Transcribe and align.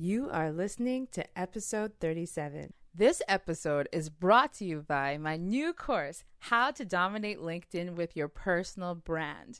You 0.00 0.30
are 0.30 0.52
listening 0.52 1.08
to 1.10 1.26
episode 1.36 1.90
37. 1.98 2.72
This 2.94 3.20
episode 3.26 3.88
is 3.90 4.08
brought 4.08 4.52
to 4.54 4.64
you 4.64 4.84
by 4.86 5.18
my 5.18 5.36
new 5.36 5.72
course, 5.72 6.22
How 6.38 6.70
to 6.70 6.84
Dominate 6.84 7.40
LinkedIn 7.40 7.96
with 7.96 8.16
Your 8.16 8.28
Personal 8.28 8.94
Brand. 8.94 9.58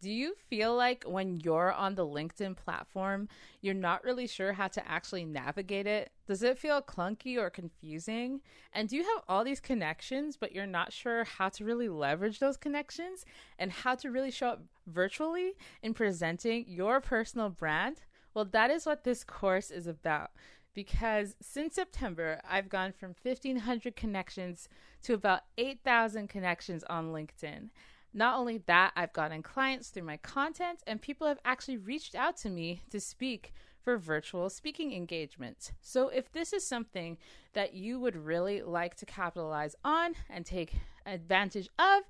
Do 0.00 0.10
you 0.10 0.36
feel 0.48 0.74
like 0.74 1.04
when 1.06 1.40
you're 1.40 1.70
on 1.70 1.96
the 1.96 2.06
LinkedIn 2.06 2.56
platform, 2.56 3.28
you're 3.60 3.74
not 3.74 4.04
really 4.04 4.26
sure 4.26 4.54
how 4.54 4.68
to 4.68 4.88
actually 4.88 5.26
navigate 5.26 5.86
it? 5.86 6.12
Does 6.26 6.42
it 6.42 6.56
feel 6.56 6.80
clunky 6.80 7.36
or 7.36 7.50
confusing? 7.50 8.40
And 8.72 8.88
do 8.88 8.96
you 8.96 9.02
have 9.02 9.22
all 9.28 9.44
these 9.44 9.60
connections, 9.60 10.38
but 10.38 10.52
you're 10.52 10.64
not 10.64 10.94
sure 10.94 11.24
how 11.24 11.50
to 11.50 11.64
really 11.66 11.90
leverage 11.90 12.38
those 12.38 12.56
connections 12.56 13.26
and 13.58 13.70
how 13.70 13.96
to 13.96 14.10
really 14.10 14.30
show 14.30 14.48
up 14.48 14.62
virtually 14.86 15.52
in 15.82 15.92
presenting 15.92 16.64
your 16.66 17.02
personal 17.02 17.50
brand? 17.50 18.00
Well, 18.38 18.48
that 18.52 18.70
is 18.70 18.86
what 18.86 19.02
this 19.02 19.24
course 19.24 19.72
is 19.72 19.88
about. 19.88 20.30
Because 20.72 21.34
since 21.42 21.74
September, 21.74 22.40
I've 22.48 22.68
gone 22.68 22.92
from 22.92 23.16
1,500 23.20 23.96
connections 23.96 24.68
to 25.02 25.14
about 25.14 25.40
8,000 25.56 26.28
connections 26.28 26.84
on 26.84 27.12
LinkedIn. 27.12 27.70
Not 28.14 28.38
only 28.38 28.58
that, 28.58 28.92
I've 28.94 29.12
gotten 29.12 29.42
clients 29.42 29.88
through 29.88 30.04
my 30.04 30.18
content, 30.18 30.84
and 30.86 31.02
people 31.02 31.26
have 31.26 31.40
actually 31.44 31.78
reached 31.78 32.14
out 32.14 32.36
to 32.36 32.48
me 32.48 32.82
to 32.90 33.00
speak 33.00 33.54
for 33.82 33.98
virtual 33.98 34.48
speaking 34.50 34.92
engagements. 34.92 35.72
So, 35.80 36.08
if 36.08 36.30
this 36.30 36.52
is 36.52 36.64
something 36.64 37.18
that 37.54 37.74
you 37.74 37.98
would 37.98 38.14
really 38.14 38.62
like 38.62 38.94
to 38.98 39.06
capitalize 39.06 39.74
on 39.82 40.14
and 40.30 40.46
take 40.46 40.74
advantage 41.04 41.68
of, 41.76 42.04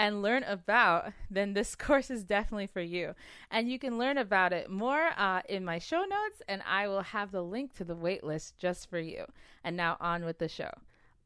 and 0.00 0.22
learn 0.22 0.42
about, 0.44 1.12
then 1.30 1.52
this 1.52 1.74
course 1.76 2.10
is 2.10 2.24
definitely 2.24 2.66
for 2.66 2.80
you. 2.80 3.14
And 3.50 3.70
you 3.70 3.78
can 3.78 3.98
learn 3.98 4.16
about 4.16 4.54
it 4.54 4.70
more 4.70 5.10
uh, 5.14 5.42
in 5.46 5.62
my 5.62 5.78
show 5.78 6.00
notes, 6.00 6.40
and 6.48 6.62
I 6.66 6.88
will 6.88 7.02
have 7.02 7.32
the 7.32 7.42
link 7.42 7.74
to 7.74 7.84
the 7.84 7.94
waitlist 7.94 8.54
just 8.56 8.88
for 8.88 8.98
you. 8.98 9.26
And 9.62 9.76
now 9.76 9.98
on 10.00 10.24
with 10.24 10.38
the 10.38 10.48
show. 10.48 10.70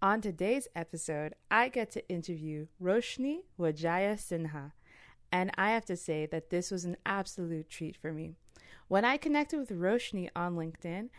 On 0.03 0.21
today's 0.21 0.67
episode, 0.75 1.37
I 1.53 1.69
get 1.69 1.93
to 1.93 2.09
interview 2.09 2.67
Roshni 2.83 3.43
Wijayasinha. 3.61 4.73
And 5.31 5.53
I 5.57 5.71
have 5.71 5.85
to 5.85 5.97
say 5.97 6.27
that 6.27 6.51
this 6.51 6.73
was 6.73 6.85
an 6.85 6.97
absolute 7.07 7.71
treat 7.71 7.97
for 7.97 8.13
me. 8.13 8.33
When 8.89 9.05
I 9.05 9.19
connected 9.19 9.61
with 9.61 9.71
Roshni 9.71 10.31
on 10.35 10.57
LinkedIn, 10.57 11.11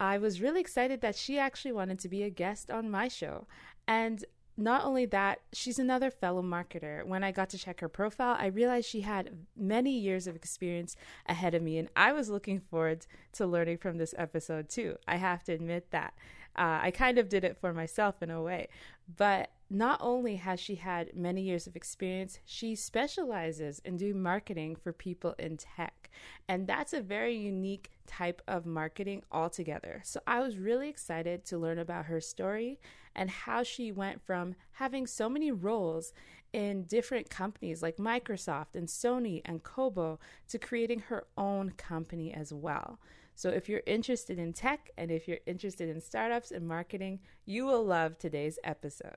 I 0.00 0.16
was 0.16 0.40
really 0.40 0.62
excited 0.62 1.02
that 1.02 1.14
she 1.14 1.38
actually 1.38 1.72
wanted 1.72 1.98
to 2.00 2.08
be 2.08 2.22
a 2.22 2.30
guest 2.30 2.70
on 2.70 2.90
my 2.90 3.08
show. 3.08 3.46
And 3.86 4.24
not 4.56 4.84
only 4.84 5.06
that, 5.06 5.40
she's 5.52 5.78
another 5.78 6.10
fellow 6.10 6.42
marketer. 6.42 7.04
When 7.04 7.24
I 7.24 7.32
got 7.32 7.48
to 7.50 7.58
check 7.58 7.80
her 7.80 7.88
profile, 7.88 8.36
I 8.38 8.46
realized 8.46 8.88
she 8.88 9.00
had 9.00 9.30
many 9.56 9.98
years 9.98 10.26
of 10.26 10.36
experience 10.36 10.96
ahead 11.26 11.54
of 11.54 11.62
me, 11.62 11.78
and 11.78 11.88
I 11.96 12.12
was 12.12 12.28
looking 12.28 12.60
forward 12.60 13.06
to 13.32 13.46
learning 13.46 13.78
from 13.78 13.96
this 13.96 14.14
episode 14.18 14.68
too. 14.68 14.96
I 15.08 15.16
have 15.16 15.42
to 15.44 15.52
admit 15.52 15.90
that. 15.90 16.14
Uh, 16.56 16.80
I 16.82 16.90
kind 16.90 17.18
of 17.18 17.28
did 17.28 17.44
it 17.44 17.56
for 17.56 17.72
myself 17.72 18.22
in 18.22 18.30
a 18.30 18.42
way. 18.42 18.68
But 19.16 19.50
not 19.70 19.98
only 20.02 20.36
has 20.36 20.60
she 20.60 20.74
had 20.74 21.16
many 21.16 21.42
years 21.42 21.66
of 21.66 21.76
experience, 21.76 22.38
she 22.44 22.74
specializes 22.74 23.80
in 23.84 23.96
doing 23.96 24.22
marketing 24.22 24.76
for 24.76 24.92
people 24.92 25.34
in 25.38 25.56
tech. 25.56 26.10
And 26.46 26.66
that's 26.66 26.92
a 26.92 27.00
very 27.00 27.34
unique 27.34 27.90
type 28.06 28.42
of 28.46 28.66
marketing 28.66 29.22
altogether. 29.32 30.02
So 30.04 30.20
I 30.26 30.40
was 30.40 30.58
really 30.58 30.90
excited 30.90 31.44
to 31.46 31.58
learn 31.58 31.78
about 31.78 32.06
her 32.06 32.20
story 32.20 32.78
and 33.14 33.30
how 33.30 33.62
she 33.62 33.92
went 33.92 34.20
from 34.20 34.54
having 34.72 35.06
so 35.06 35.28
many 35.28 35.50
roles 35.50 36.12
in 36.52 36.84
different 36.84 37.30
companies 37.30 37.82
like 37.82 37.96
Microsoft 37.96 38.74
and 38.74 38.88
Sony 38.88 39.40
and 39.44 39.62
Kobo 39.62 40.18
to 40.48 40.58
creating 40.58 41.00
her 41.00 41.24
own 41.36 41.70
company 41.78 42.32
as 42.32 42.52
well. 42.52 42.98
So, 43.34 43.48
if 43.48 43.68
you're 43.68 43.82
interested 43.86 44.38
in 44.38 44.52
tech 44.52 44.90
and 44.96 45.10
if 45.10 45.26
you're 45.26 45.38
interested 45.46 45.88
in 45.88 46.00
startups 46.00 46.50
and 46.50 46.66
marketing, 46.66 47.20
you 47.44 47.64
will 47.64 47.84
love 47.84 48.18
today's 48.18 48.58
episode. 48.62 49.16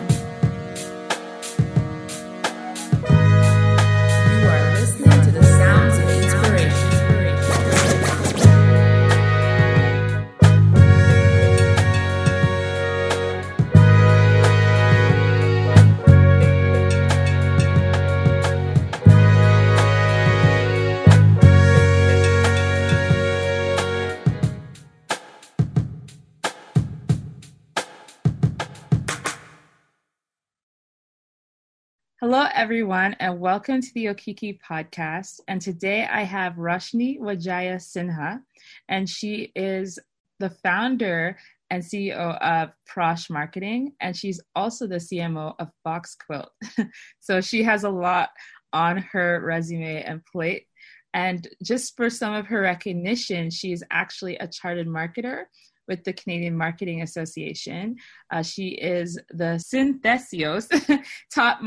Everyone, 32.61 33.15
and 33.19 33.39
welcome 33.39 33.81
to 33.81 33.93
the 33.95 34.05
Okiki 34.05 34.59
podcast. 34.61 35.39
And 35.47 35.59
today 35.59 36.05
I 36.05 36.21
have 36.21 36.57
Roshni 36.57 37.19
Wijayasinha, 37.19 38.39
and 38.87 39.09
she 39.09 39.51
is 39.55 39.97
the 40.39 40.51
founder 40.51 41.39
and 41.71 41.81
CEO 41.81 42.37
of 42.39 42.69
Prosh 42.87 43.31
Marketing, 43.31 43.93
and 43.99 44.15
she's 44.15 44.39
also 44.55 44.85
the 44.85 44.97
CMO 44.97 45.55
of 45.57 45.71
Foxquilt. 45.83 46.49
so 47.19 47.41
she 47.41 47.63
has 47.63 47.83
a 47.83 47.89
lot 47.89 48.29
on 48.71 48.97
her 48.97 49.41
resume 49.43 50.03
and 50.03 50.23
plate. 50.23 50.67
And 51.15 51.47
just 51.63 51.97
for 51.97 52.11
some 52.11 52.35
of 52.35 52.45
her 52.45 52.61
recognition, 52.61 53.49
she's 53.49 53.81
actually 53.89 54.35
a 54.35 54.47
chartered 54.47 54.87
marketer 54.87 55.45
with 55.87 56.03
the 56.03 56.13
Canadian 56.13 56.55
Marketing 56.55 57.01
Association. 57.01 57.95
Uh, 58.29 58.43
she 58.43 58.69
is 58.69 59.19
the 59.31 59.59
Synthesios 59.59 60.69
top 61.33 61.59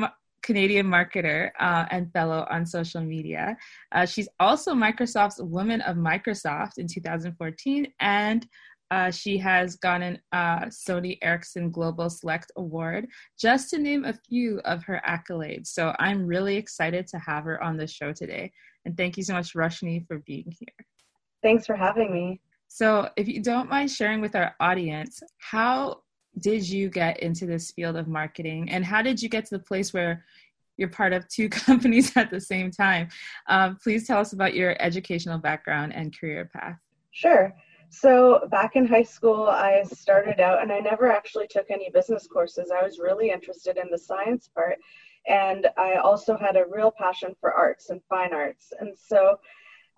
Canadian 0.45 0.87
marketer 0.87 1.51
uh, 1.59 1.87
and 1.91 2.13
fellow 2.13 2.47
on 2.51 2.67
social 2.67 3.01
media. 3.01 3.57
Uh, 3.93 4.05
she's 4.05 4.29
also 4.39 4.75
Microsoft's 4.75 5.43
Woman 5.43 5.81
of 5.81 5.97
Microsoft 5.97 6.79
in 6.79 6.87
2014, 6.87 7.93
and 8.01 8.47
uh, 8.91 9.11
she 9.11 9.39
has 9.39 9.77
gotten 9.77 10.21
a 10.33 10.37
uh, 10.37 10.65
Sony 10.67 11.19
Ericsson 11.23 11.71
Global 11.71 12.11
Select 12.11 12.53
Award, 12.57 13.07
just 13.41 13.71
to 13.71 13.79
name 13.79 14.05
a 14.05 14.13
few 14.29 14.61
of 14.61 14.85
her 14.85 15.01
accolades. 15.09 15.69
So 15.69 15.95
I'm 15.99 16.27
really 16.27 16.57
excited 16.57 17.07
to 17.09 17.19
have 17.19 17.45
her 17.45 17.61
on 17.63 17.77
the 17.77 17.87
show 17.87 18.13
today. 18.13 18.53
And 18.85 18.97
thank 18.97 19.17
you 19.17 19.23
so 19.23 19.33
much, 19.33 19.55
Roshni, 19.55 20.07
for 20.07 20.19
being 20.27 20.55
here. 20.61 20.87
Thanks 21.43 21.67
for 21.67 21.75
having 21.75 22.13
me. 22.13 22.41
So, 22.69 23.09
if 23.17 23.29
you 23.29 23.41
don't 23.41 23.71
mind 23.71 23.91
sharing 23.91 24.21
with 24.21 24.35
our 24.35 24.55
audience, 24.59 25.23
how 25.39 26.01
did 26.39 26.69
you 26.69 26.89
get 26.89 27.21
into 27.21 27.47
this 27.47 27.71
field 27.71 27.97
of 27.97 28.09
marketing? 28.09 28.71
And 28.71 28.85
how 28.85 29.03
did 29.03 29.23
you 29.23 29.29
get 29.29 29.45
to 29.47 29.59
the 29.59 29.63
place 29.63 29.93
where 29.93 30.25
you're 30.77 30.89
part 30.89 31.13
of 31.13 31.29
two 31.29 31.49
companies 31.51 32.17
at 32.17 32.31
the 32.31 32.41
same 32.41 32.71
time? 32.71 33.09
Um, 33.49 33.79
please 33.83 34.07
tell 34.07 34.21
us 34.21 34.33
about 34.33 34.55
your 34.55 34.77
educational 34.81 35.39
background 35.39 35.95
and 35.95 36.19
career 36.19 36.51
path. 36.53 36.79
Sure. 37.13 37.55
So 37.91 38.49
back 38.51 38.75
in 38.75 38.87
high 38.87 39.05
school 39.05 39.45
i 39.45 39.85
started 39.85 40.41
out 40.41 40.61
and 40.63 40.73
i 40.73 40.81
never 40.81 41.13
actually 41.13 41.47
took 41.47 41.71
any 41.71 41.91
business 41.91 42.27
courses. 42.27 42.73
I 42.75 42.83
was 42.83 42.99
really 42.99 43.31
interested 43.31 43.77
in 43.77 43.89
the 43.91 43.99
science 43.99 44.49
part 44.49 44.79
and 45.29 45.69
i 45.79 45.95
also 45.95 46.37
had 46.37 46.57
a 46.57 46.65
real 46.69 46.91
passion 46.91 47.37
for 47.41 47.53
arts 47.53 47.91
and 47.91 48.01
fine 48.09 48.35
arts. 48.35 48.73
And 48.81 48.97
so 48.99 49.39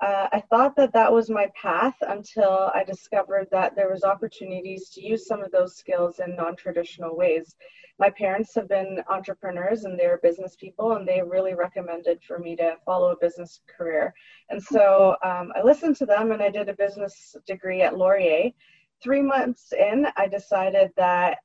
uh, 0.02 0.28
I 0.32 0.42
thought 0.50 0.76
that 0.76 0.92
that 0.92 1.12
was 1.12 1.30
my 1.30 1.48
path 1.60 1.94
until 2.02 2.70
I 2.74 2.84
discovered 2.84 3.48
that 3.50 3.74
there 3.74 3.90
was 3.90 4.04
opportunities 4.04 4.90
to 4.90 5.02
use 5.02 5.26
some 5.26 5.42
of 5.42 5.50
those 5.52 5.76
skills 5.76 6.20
in 6.20 6.36
non-traditional 6.36 7.16
ways. 7.16 7.56
My 7.98 8.10
parents 8.10 8.54
have 8.56 8.68
been 8.68 9.02
entrepreneurs 9.08 9.84
and 9.84 9.98
they're 9.98 10.18
business 10.18 10.54
people, 10.54 10.96
and 10.96 11.08
they 11.08 11.22
really 11.22 11.54
recommended 11.54 12.22
for 12.22 12.38
me 12.38 12.54
to 12.56 12.76
follow 12.84 13.12
a 13.12 13.16
business 13.16 13.60
career. 13.74 14.12
And 14.50 14.62
so 14.62 15.16
um, 15.24 15.50
I 15.56 15.62
listened 15.62 15.96
to 15.96 16.06
them, 16.06 16.30
and 16.32 16.42
I 16.42 16.50
did 16.50 16.68
a 16.68 16.74
business 16.74 17.34
degree 17.46 17.80
at 17.80 17.96
Laurier. 17.96 18.50
Three 19.02 19.22
months 19.22 19.72
in, 19.72 20.06
I 20.16 20.28
decided 20.28 20.90
that 20.96 21.38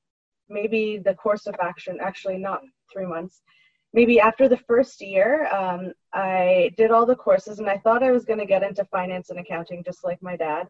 maybe 0.50 0.98
the 0.98 1.14
course 1.14 1.48
of 1.48 1.56
action, 1.62 2.00
actually 2.02 2.38
not 2.38 2.62
three 2.92 3.06
months, 3.06 3.42
maybe 3.94 4.20
after 4.20 4.48
the 4.48 4.58
first 4.58 5.02
year, 5.02 5.48
um, 5.54 5.92
I 6.14 6.72
did 6.78 6.92
all 6.92 7.06
the 7.06 7.16
courses 7.16 7.60
and 7.60 7.70
I 7.70 7.78
thought 7.78 8.04
I 8.04 8.12
was 8.12 8.26
going 8.26 8.40
to 8.40 8.46
get 8.46 8.64
into 8.64 8.86
finance 8.86 9.30
and 9.30 9.40
accounting 9.40 9.84
just 9.84 10.04
like 10.04 10.22
my 10.22 10.36
dad. 10.36 10.68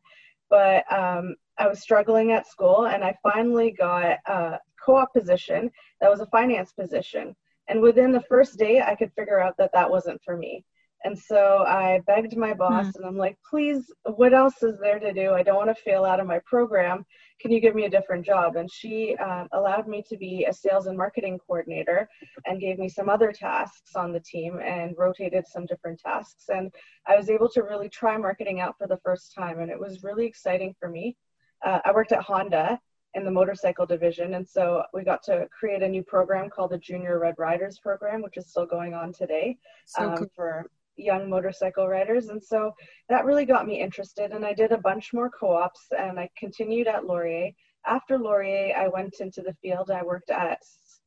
But 0.49 0.91
um, 0.91 1.35
I 1.57 1.67
was 1.67 1.81
struggling 1.81 2.31
at 2.31 2.47
school 2.47 2.87
and 2.87 3.03
I 3.03 3.17
finally 3.23 3.71
got 3.71 4.17
a 4.25 4.59
co 4.83 4.97
op 4.97 5.13
position 5.13 5.71
that 6.01 6.09
was 6.09 6.19
a 6.19 6.25
finance 6.27 6.73
position. 6.73 7.35
And 7.67 7.81
within 7.81 8.11
the 8.11 8.21
first 8.21 8.57
day, 8.57 8.81
I 8.81 8.95
could 8.95 9.13
figure 9.13 9.39
out 9.39 9.55
that 9.57 9.71
that 9.73 9.89
wasn't 9.89 10.21
for 10.23 10.35
me. 10.35 10.65
And 11.03 11.17
so 11.17 11.63
I 11.67 12.01
begged 12.05 12.37
my 12.37 12.53
boss 12.53 12.87
mm. 12.87 12.95
and 12.95 13.05
I'm 13.05 13.17
like, 13.17 13.37
please, 13.49 13.91
what 14.03 14.33
else 14.33 14.61
is 14.61 14.79
there 14.79 14.99
to 14.99 15.13
do? 15.13 15.31
I 15.33 15.43
don't 15.43 15.55
want 15.55 15.75
to 15.75 15.83
fail 15.83 16.05
out 16.05 16.19
of 16.19 16.27
my 16.27 16.39
program. 16.45 17.05
Can 17.41 17.51
you 17.51 17.59
give 17.59 17.73
me 17.73 17.85
a 17.85 17.89
different 17.89 18.23
job? 18.23 18.55
And 18.55 18.71
she 18.71 19.15
um, 19.17 19.47
allowed 19.51 19.87
me 19.87 20.03
to 20.09 20.15
be 20.15 20.45
a 20.47 20.53
sales 20.53 20.85
and 20.85 20.97
marketing 20.97 21.39
coordinator 21.39 22.07
and 22.45 22.61
gave 22.61 22.77
me 22.77 22.87
some 22.87 23.09
other 23.09 23.31
tasks 23.31 23.95
on 23.95 24.11
the 24.13 24.19
team 24.19 24.59
and 24.63 24.95
rotated 24.97 25.47
some 25.47 25.65
different 25.65 25.99
tasks. 25.99 26.49
And 26.49 26.71
I 27.07 27.15
was 27.15 27.29
able 27.29 27.49
to 27.49 27.63
really 27.63 27.89
try 27.89 28.15
marketing 28.17 28.59
out 28.59 28.77
for 28.77 28.87
the 28.87 28.99
first 29.03 29.33
time. 29.33 29.59
And 29.59 29.71
it 29.71 29.79
was 29.79 30.03
really 30.03 30.25
exciting 30.25 30.75
for 30.79 30.87
me. 30.87 31.17
Uh, 31.65 31.79
I 31.83 31.91
worked 31.91 32.11
at 32.11 32.21
Honda 32.21 32.79
in 33.15 33.25
the 33.25 33.31
motorcycle 33.31 33.85
division. 33.85 34.35
And 34.35 34.47
so 34.47 34.83
we 34.93 35.03
got 35.03 35.23
to 35.23 35.47
create 35.57 35.81
a 35.81 35.89
new 35.89 36.03
program 36.03 36.49
called 36.49 36.71
the 36.71 36.77
Junior 36.77 37.19
Red 37.19 37.35
Riders 37.37 37.79
program, 37.79 38.21
which 38.21 38.37
is 38.37 38.49
still 38.49 38.65
going 38.65 38.93
on 38.93 39.11
today 39.11 39.57
so 39.85 40.09
um, 40.09 40.17
cool. 40.17 40.27
for 40.35 40.65
young 40.95 41.29
motorcycle 41.29 41.87
riders. 41.87 42.29
And 42.29 42.43
so 42.43 42.73
that 43.09 43.25
really 43.25 43.45
got 43.45 43.67
me 43.67 43.81
interested. 43.81 44.31
And 44.31 44.45
I 44.45 44.53
did 44.53 44.71
a 44.71 44.77
bunch 44.77 45.13
more 45.13 45.29
co 45.29 45.51
ops 45.53 45.87
and 45.97 46.19
I 46.19 46.29
continued 46.37 46.87
at 46.87 47.05
Laurier. 47.05 47.51
After 47.85 48.17
Laurier, 48.17 48.75
I 48.77 48.87
went 48.87 49.19
into 49.19 49.41
the 49.41 49.55
field. 49.61 49.89
I 49.89 50.03
worked 50.03 50.29
at 50.29 50.59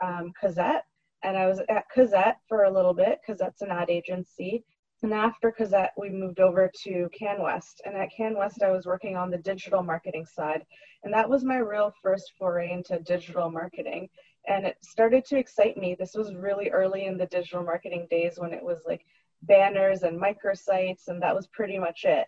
um, 0.03 0.33
Cossette 0.43 0.83
and 1.23 1.37
I 1.37 1.47
was 1.47 1.61
at 1.69 1.85
Cossette 1.95 2.37
for 2.49 2.65
a 2.65 2.71
little 2.71 2.95
bit 2.95 3.19
because 3.21 3.39
that's 3.39 3.63
an 3.63 3.71
ad 3.71 3.91
agency. 3.91 4.65
And 5.03 5.13
after 5.13 5.53
Cossette, 5.53 5.91
we 5.99 6.09
moved 6.09 6.41
over 6.41 6.71
to 6.85 7.11
CanWest. 7.21 7.81
And 7.85 7.95
at 7.95 8.09
CanWest, 8.19 8.63
I 8.63 8.71
was 8.71 8.87
working 8.87 9.17
on 9.17 9.31
the 9.31 9.39
digital 9.39 9.83
marketing 9.83 10.25
side. 10.25 10.65
And 11.03 11.13
that 11.13 11.29
was 11.29 11.45
my 11.45 11.59
real 11.59 11.93
first 12.03 12.33
foray 12.39 12.73
into 12.73 12.99
digital 13.01 13.51
marketing. 13.51 14.09
And 14.47 14.67
it 14.67 14.77
started 14.83 15.25
to 15.27 15.39
excite 15.39 15.77
me. 15.77 15.95
This 15.99 16.15
was 16.15 16.35
really 16.35 16.71
early 16.71 17.05
in 17.07 17.19
the 17.19 17.27
digital 17.27 17.63
marketing 17.63 18.07
days 18.11 18.39
when 18.39 18.53
it 18.53 18.63
was 18.63 18.83
like 18.87 19.05
banners 19.47 20.03
and 20.03 20.21
microsites, 20.21 21.09
and 21.09 21.23
that 21.23 21.35
was 21.35 21.47
pretty 21.49 21.79
much 21.79 22.05
it. 22.05 22.27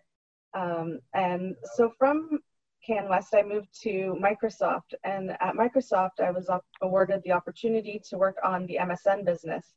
Um, 0.55 1.01
and 1.15 1.55
so 1.75 1.93
from 1.99 2.41
CanWest, 2.89 3.29
I 3.35 3.43
moved 3.43 3.69
to 3.83 4.17
Microsoft. 4.21 4.95
And 5.05 5.31
at 5.41 5.55
Microsoft, 5.55 6.21
I 6.21 6.31
was 6.31 6.49
awarded 6.83 7.23
the 7.25 7.33
opportunity 7.33 8.01
to 8.09 8.19
work 8.19 8.37
on 8.45 8.67
the 8.67 8.79
MSN 8.81 9.25
business. 9.25 9.75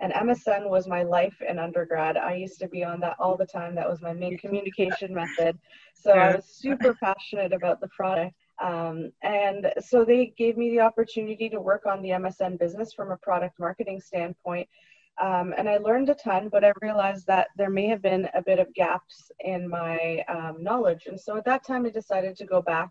And 0.00 0.12
MSN 0.12 0.68
was 0.68 0.88
my 0.88 1.02
life 1.02 1.40
in 1.48 1.58
undergrad. 1.58 2.16
I 2.16 2.34
used 2.34 2.58
to 2.60 2.68
be 2.68 2.82
on 2.82 2.98
that 3.00 3.16
all 3.20 3.36
the 3.36 3.46
time. 3.46 3.74
That 3.74 3.88
was 3.88 4.02
my 4.02 4.12
main 4.12 4.36
communication 4.36 5.14
method. 5.14 5.58
So 5.94 6.10
I 6.10 6.34
was 6.36 6.46
super 6.46 6.94
passionate 6.94 7.52
about 7.52 7.80
the 7.80 7.88
product. 7.88 8.34
Um, 8.60 9.12
and 9.22 9.72
so 9.80 10.04
they 10.04 10.34
gave 10.36 10.56
me 10.56 10.70
the 10.70 10.80
opportunity 10.80 11.48
to 11.50 11.60
work 11.60 11.86
on 11.86 12.02
the 12.02 12.10
MSN 12.10 12.58
business 12.58 12.92
from 12.92 13.12
a 13.12 13.16
product 13.16 13.60
marketing 13.60 14.00
standpoint. 14.00 14.68
Um, 15.20 15.54
and 15.56 15.68
I 15.68 15.76
learned 15.76 16.08
a 16.08 16.14
ton, 16.14 16.48
but 16.48 16.64
I 16.64 16.72
realized 16.80 17.26
that 17.26 17.48
there 17.56 17.70
may 17.70 17.86
have 17.86 18.02
been 18.02 18.28
a 18.34 18.42
bit 18.42 18.58
of 18.58 18.72
gaps 18.74 19.30
in 19.40 19.68
my 19.68 20.24
um, 20.28 20.62
knowledge. 20.62 21.06
And 21.06 21.20
so 21.20 21.36
at 21.36 21.44
that 21.44 21.66
time, 21.66 21.84
I 21.86 21.90
decided 21.90 22.36
to 22.36 22.46
go 22.46 22.62
back 22.62 22.90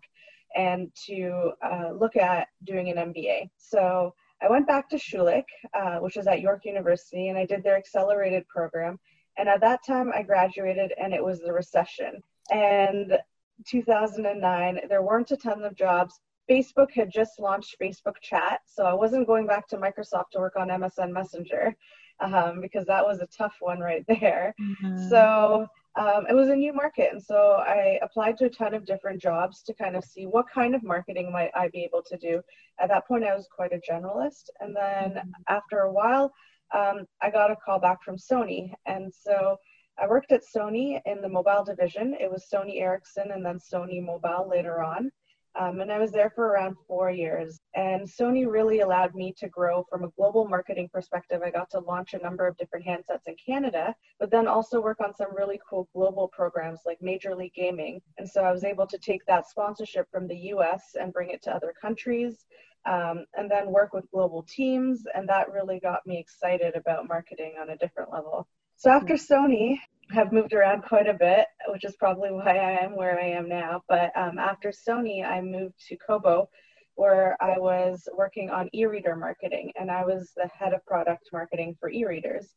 and 0.54 0.90
to 1.06 1.52
uh, 1.64 1.90
look 1.98 2.16
at 2.16 2.48
doing 2.64 2.90
an 2.90 3.12
MBA. 3.12 3.50
So 3.56 4.14
I 4.42 4.48
went 4.48 4.66
back 4.66 4.88
to 4.90 4.96
Schulich, 4.96 5.44
uh, 5.74 5.98
which 5.98 6.16
was 6.16 6.26
at 6.26 6.40
York 6.40 6.64
University, 6.64 7.28
and 7.28 7.38
I 7.38 7.46
did 7.46 7.62
their 7.62 7.76
accelerated 7.76 8.46
program. 8.48 8.98
And 9.38 9.48
at 9.48 9.60
that 9.60 9.80
time, 9.86 10.12
I 10.14 10.22
graduated, 10.22 10.92
and 11.00 11.12
it 11.14 11.24
was 11.24 11.40
the 11.40 11.52
recession. 11.52 12.22
And 12.50 13.18
2009, 13.66 14.80
there 14.88 15.02
weren't 15.02 15.30
a 15.30 15.36
ton 15.36 15.64
of 15.64 15.74
jobs. 15.74 16.20
Facebook 16.50 16.90
had 16.92 17.10
just 17.10 17.38
launched 17.38 17.76
Facebook 17.80 18.16
Chat, 18.20 18.60
so 18.66 18.84
I 18.84 18.92
wasn't 18.92 19.26
going 19.26 19.46
back 19.46 19.68
to 19.68 19.76
Microsoft 19.76 20.30
to 20.32 20.40
work 20.40 20.56
on 20.56 20.68
MSN 20.68 21.12
Messenger 21.12 21.74
um, 22.20 22.60
because 22.60 22.86
that 22.86 23.04
was 23.04 23.20
a 23.20 23.26
tough 23.26 23.56
one 23.60 23.80
right 23.80 24.04
there. 24.08 24.54
Mm-hmm. 24.60 25.08
So 25.08 25.66
um, 25.96 26.26
it 26.28 26.34
was 26.34 26.48
a 26.48 26.56
new 26.56 26.72
market. 26.72 27.10
And 27.12 27.22
so 27.22 27.62
I 27.66 27.98
applied 28.02 28.38
to 28.38 28.46
a 28.46 28.50
ton 28.50 28.74
of 28.74 28.86
different 28.86 29.20
jobs 29.20 29.62
to 29.64 29.74
kind 29.74 29.96
of 29.96 30.04
see 30.04 30.24
what 30.26 30.46
kind 30.52 30.74
of 30.74 30.82
marketing 30.82 31.30
might 31.30 31.50
I 31.54 31.68
be 31.68 31.84
able 31.84 32.02
to 32.08 32.16
do. 32.16 32.40
At 32.80 32.88
that 32.88 33.06
point, 33.06 33.24
I 33.24 33.34
was 33.34 33.48
quite 33.54 33.72
a 33.72 33.92
generalist. 33.92 34.44
And 34.60 34.74
then 34.74 35.10
mm-hmm. 35.10 35.30
after 35.48 35.80
a 35.80 35.92
while, 35.92 36.32
um, 36.74 37.04
I 37.20 37.30
got 37.30 37.50
a 37.50 37.56
call 37.56 37.78
back 37.78 38.02
from 38.02 38.16
Sony. 38.16 38.72
And 38.86 39.12
so 39.12 39.58
I 39.98 40.06
worked 40.06 40.32
at 40.32 40.42
Sony 40.42 41.00
in 41.04 41.20
the 41.20 41.28
mobile 41.28 41.64
division. 41.64 42.16
It 42.18 42.30
was 42.30 42.46
Sony 42.52 42.80
Ericsson 42.80 43.30
and 43.30 43.44
then 43.44 43.58
Sony 43.58 44.02
Mobile 44.02 44.48
later 44.48 44.82
on. 44.82 45.10
Um, 45.58 45.80
and 45.80 45.92
I 45.92 45.98
was 45.98 46.12
there 46.12 46.30
for 46.30 46.46
around 46.46 46.76
four 46.86 47.10
years. 47.10 47.60
And 47.74 48.08
Sony 48.08 48.50
really 48.50 48.80
allowed 48.80 49.14
me 49.14 49.34
to 49.38 49.48
grow 49.48 49.84
from 49.88 50.04
a 50.04 50.08
global 50.10 50.48
marketing 50.48 50.88
perspective. 50.92 51.42
I 51.44 51.50
got 51.50 51.70
to 51.70 51.80
launch 51.80 52.14
a 52.14 52.18
number 52.18 52.46
of 52.46 52.56
different 52.56 52.86
handsets 52.86 53.26
in 53.26 53.36
Canada, 53.44 53.94
but 54.18 54.30
then 54.30 54.46
also 54.46 54.80
work 54.80 55.00
on 55.00 55.14
some 55.14 55.34
really 55.36 55.60
cool 55.68 55.88
global 55.94 56.28
programs 56.28 56.80
like 56.86 57.02
Major 57.02 57.34
League 57.34 57.54
Gaming. 57.54 58.00
And 58.16 58.28
so 58.28 58.42
I 58.42 58.52
was 58.52 58.64
able 58.64 58.86
to 58.86 58.98
take 58.98 59.24
that 59.26 59.48
sponsorship 59.48 60.10
from 60.10 60.26
the 60.26 60.36
US 60.54 60.96
and 60.98 61.12
bring 61.12 61.30
it 61.30 61.42
to 61.42 61.54
other 61.54 61.74
countries. 61.78 62.46
Um, 62.84 63.26
and 63.34 63.48
then 63.48 63.70
work 63.70 63.92
with 63.92 64.10
global 64.10 64.42
teams. 64.42 65.04
And 65.14 65.28
that 65.28 65.52
really 65.52 65.78
got 65.78 66.04
me 66.04 66.18
excited 66.18 66.74
about 66.74 67.06
marketing 67.06 67.54
on 67.60 67.70
a 67.70 67.76
different 67.76 68.10
level. 68.12 68.48
So 68.76 68.90
after 68.90 69.14
Sony, 69.14 69.78
have 70.12 70.32
moved 70.32 70.52
around 70.52 70.82
quite 70.82 71.08
a 71.08 71.14
bit, 71.14 71.46
which 71.68 71.84
is 71.84 71.96
probably 71.96 72.30
why 72.30 72.56
I 72.56 72.84
am 72.84 72.96
where 72.96 73.18
I 73.18 73.26
am 73.26 73.48
now. 73.48 73.82
But 73.88 74.12
um, 74.16 74.38
after 74.38 74.70
Sony, 74.70 75.26
I 75.26 75.40
moved 75.40 75.74
to 75.88 75.96
Kobo, 75.96 76.48
where 76.94 77.36
I 77.40 77.58
was 77.58 78.08
working 78.16 78.50
on 78.50 78.68
e-reader 78.74 79.16
marketing, 79.16 79.72
and 79.78 79.90
I 79.90 80.04
was 80.04 80.32
the 80.36 80.48
head 80.48 80.74
of 80.74 80.84
product 80.86 81.28
marketing 81.32 81.76
for 81.80 81.90
e-readers. 81.90 82.54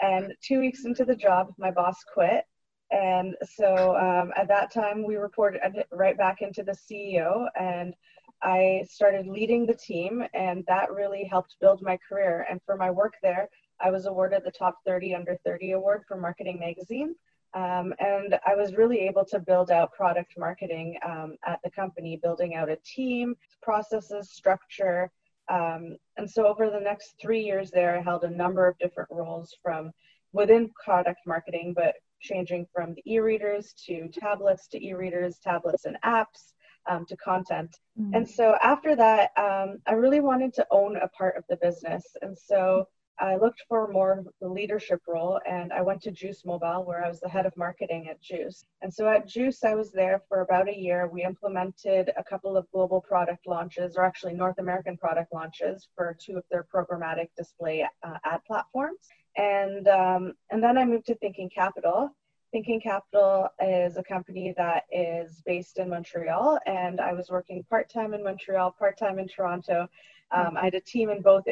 And 0.00 0.34
two 0.42 0.60
weeks 0.60 0.84
into 0.84 1.04
the 1.04 1.16
job, 1.16 1.52
my 1.58 1.70
boss 1.70 1.96
quit, 2.12 2.44
and 2.90 3.36
so 3.56 3.96
um, 3.96 4.32
at 4.36 4.48
that 4.48 4.72
time, 4.72 5.04
we 5.04 5.16
reported 5.16 5.60
right 5.92 6.16
back 6.16 6.40
into 6.40 6.62
the 6.62 6.72
CEO, 6.72 7.46
and 7.58 7.94
I 8.42 8.84
started 8.88 9.26
leading 9.26 9.66
the 9.66 9.74
team, 9.74 10.24
and 10.32 10.64
that 10.68 10.92
really 10.92 11.24
helped 11.24 11.56
build 11.60 11.82
my 11.82 11.98
career. 12.08 12.46
And 12.48 12.60
for 12.64 12.76
my 12.76 12.90
work 12.90 13.14
there, 13.22 13.48
I 13.80 13.90
was 13.90 14.06
awarded 14.06 14.42
the 14.44 14.50
Top 14.50 14.78
30 14.86 15.14
Under 15.14 15.36
30 15.44 15.72
Award 15.72 16.02
for 16.06 16.16
Marketing 16.16 16.58
Magazine. 16.58 17.14
Um, 17.54 17.94
and 17.98 18.38
I 18.46 18.54
was 18.54 18.74
really 18.74 19.00
able 19.00 19.24
to 19.26 19.38
build 19.38 19.70
out 19.70 19.92
product 19.94 20.34
marketing 20.36 20.98
um, 21.04 21.36
at 21.46 21.60
the 21.64 21.70
company, 21.70 22.20
building 22.22 22.54
out 22.54 22.68
a 22.68 22.76
team, 22.84 23.36
processes, 23.62 24.30
structure. 24.30 25.10
Um, 25.48 25.96
and 26.18 26.30
so 26.30 26.46
over 26.46 26.68
the 26.68 26.80
next 26.80 27.14
three 27.20 27.42
years 27.42 27.70
there, 27.70 27.98
I 27.98 28.02
held 28.02 28.24
a 28.24 28.30
number 28.30 28.66
of 28.68 28.78
different 28.78 29.08
roles 29.10 29.56
from 29.62 29.92
within 30.32 30.70
product 30.84 31.20
marketing, 31.26 31.72
but 31.74 31.94
changing 32.20 32.66
from 32.74 32.94
the 32.94 33.02
e-readers 33.12 33.72
to 33.86 34.08
tablets 34.08 34.66
to 34.68 34.84
e-readers, 34.84 35.38
tablets 35.38 35.86
and 35.86 35.96
apps, 36.04 36.52
um, 36.88 37.06
to 37.06 37.16
content. 37.16 37.76
Mm-hmm. 37.98 38.14
And 38.14 38.28
so 38.28 38.56
after 38.62 38.96
that, 38.96 39.30
um, 39.36 39.78
I 39.86 39.92
really 39.92 40.20
wanted 40.20 40.52
to 40.54 40.66
own 40.70 40.96
a 40.96 41.08
part 41.08 41.36
of 41.36 41.44
the 41.48 41.56
business. 41.56 42.04
And 42.22 42.36
so 42.36 42.88
I 43.20 43.36
looked 43.36 43.64
for 43.68 43.88
more 43.88 44.12
of 44.18 44.28
the 44.40 44.48
leadership 44.48 45.02
role 45.08 45.40
and 45.48 45.72
I 45.72 45.82
went 45.82 46.02
to 46.02 46.10
Juice 46.10 46.44
Mobile 46.44 46.84
where 46.84 47.04
I 47.04 47.08
was 47.08 47.20
the 47.20 47.28
head 47.28 47.46
of 47.46 47.56
marketing 47.56 48.08
at 48.08 48.20
Juice. 48.20 48.64
And 48.80 48.92
so 48.92 49.08
at 49.08 49.26
Juice, 49.26 49.64
I 49.64 49.74
was 49.74 49.90
there 49.90 50.22
for 50.28 50.40
about 50.42 50.68
a 50.68 50.76
year. 50.76 51.08
We 51.08 51.24
implemented 51.24 52.12
a 52.16 52.22
couple 52.22 52.56
of 52.56 52.70
global 52.70 53.00
product 53.00 53.46
launches, 53.46 53.96
or 53.96 54.04
actually 54.04 54.34
North 54.34 54.58
American 54.58 54.96
product 54.96 55.32
launches 55.32 55.88
for 55.96 56.16
two 56.20 56.36
of 56.36 56.44
their 56.50 56.66
programmatic 56.72 57.28
display 57.36 57.86
uh, 58.02 58.18
ad 58.24 58.40
platforms. 58.46 59.08
And, 59.36 59.88
um, 59.88 60.34
and 60.50 60.62
then 60.62 60.78
I 60.78 60.84
moved 60.84 61.06
to 61.06 61.14
Thinking 61.16 61.50
Capital. 61.50 62.10
Thinking 62.50 62.80
Capital 62.80 63.48
is 63.60 63.96
a 63.96 64.02
company 64.02 64.54
that 64.56 64.84
is 64.90 65.42
based 65.44 65.78
in 65.78 65.90
Montreal, 65.90 66.58
and 66.66 67.00
I 67.00 67.12
was 67.12 67.28
working 67.30 67.62
part 67.68 67.90
time 67.90 68.14
in 68.14 68.24
Montreal, 68.24 68.74
part 68.78 68.98
time 68.98 69.18
in 69.18 69.28
Toronto. 69.28 69.86
Um, 70.30 70.56
I 70.56 70.64
had 70.64 70.74
a 70.74 70.80
team 70.80 71.10
in 71.10 71.20
both 71.20 71.44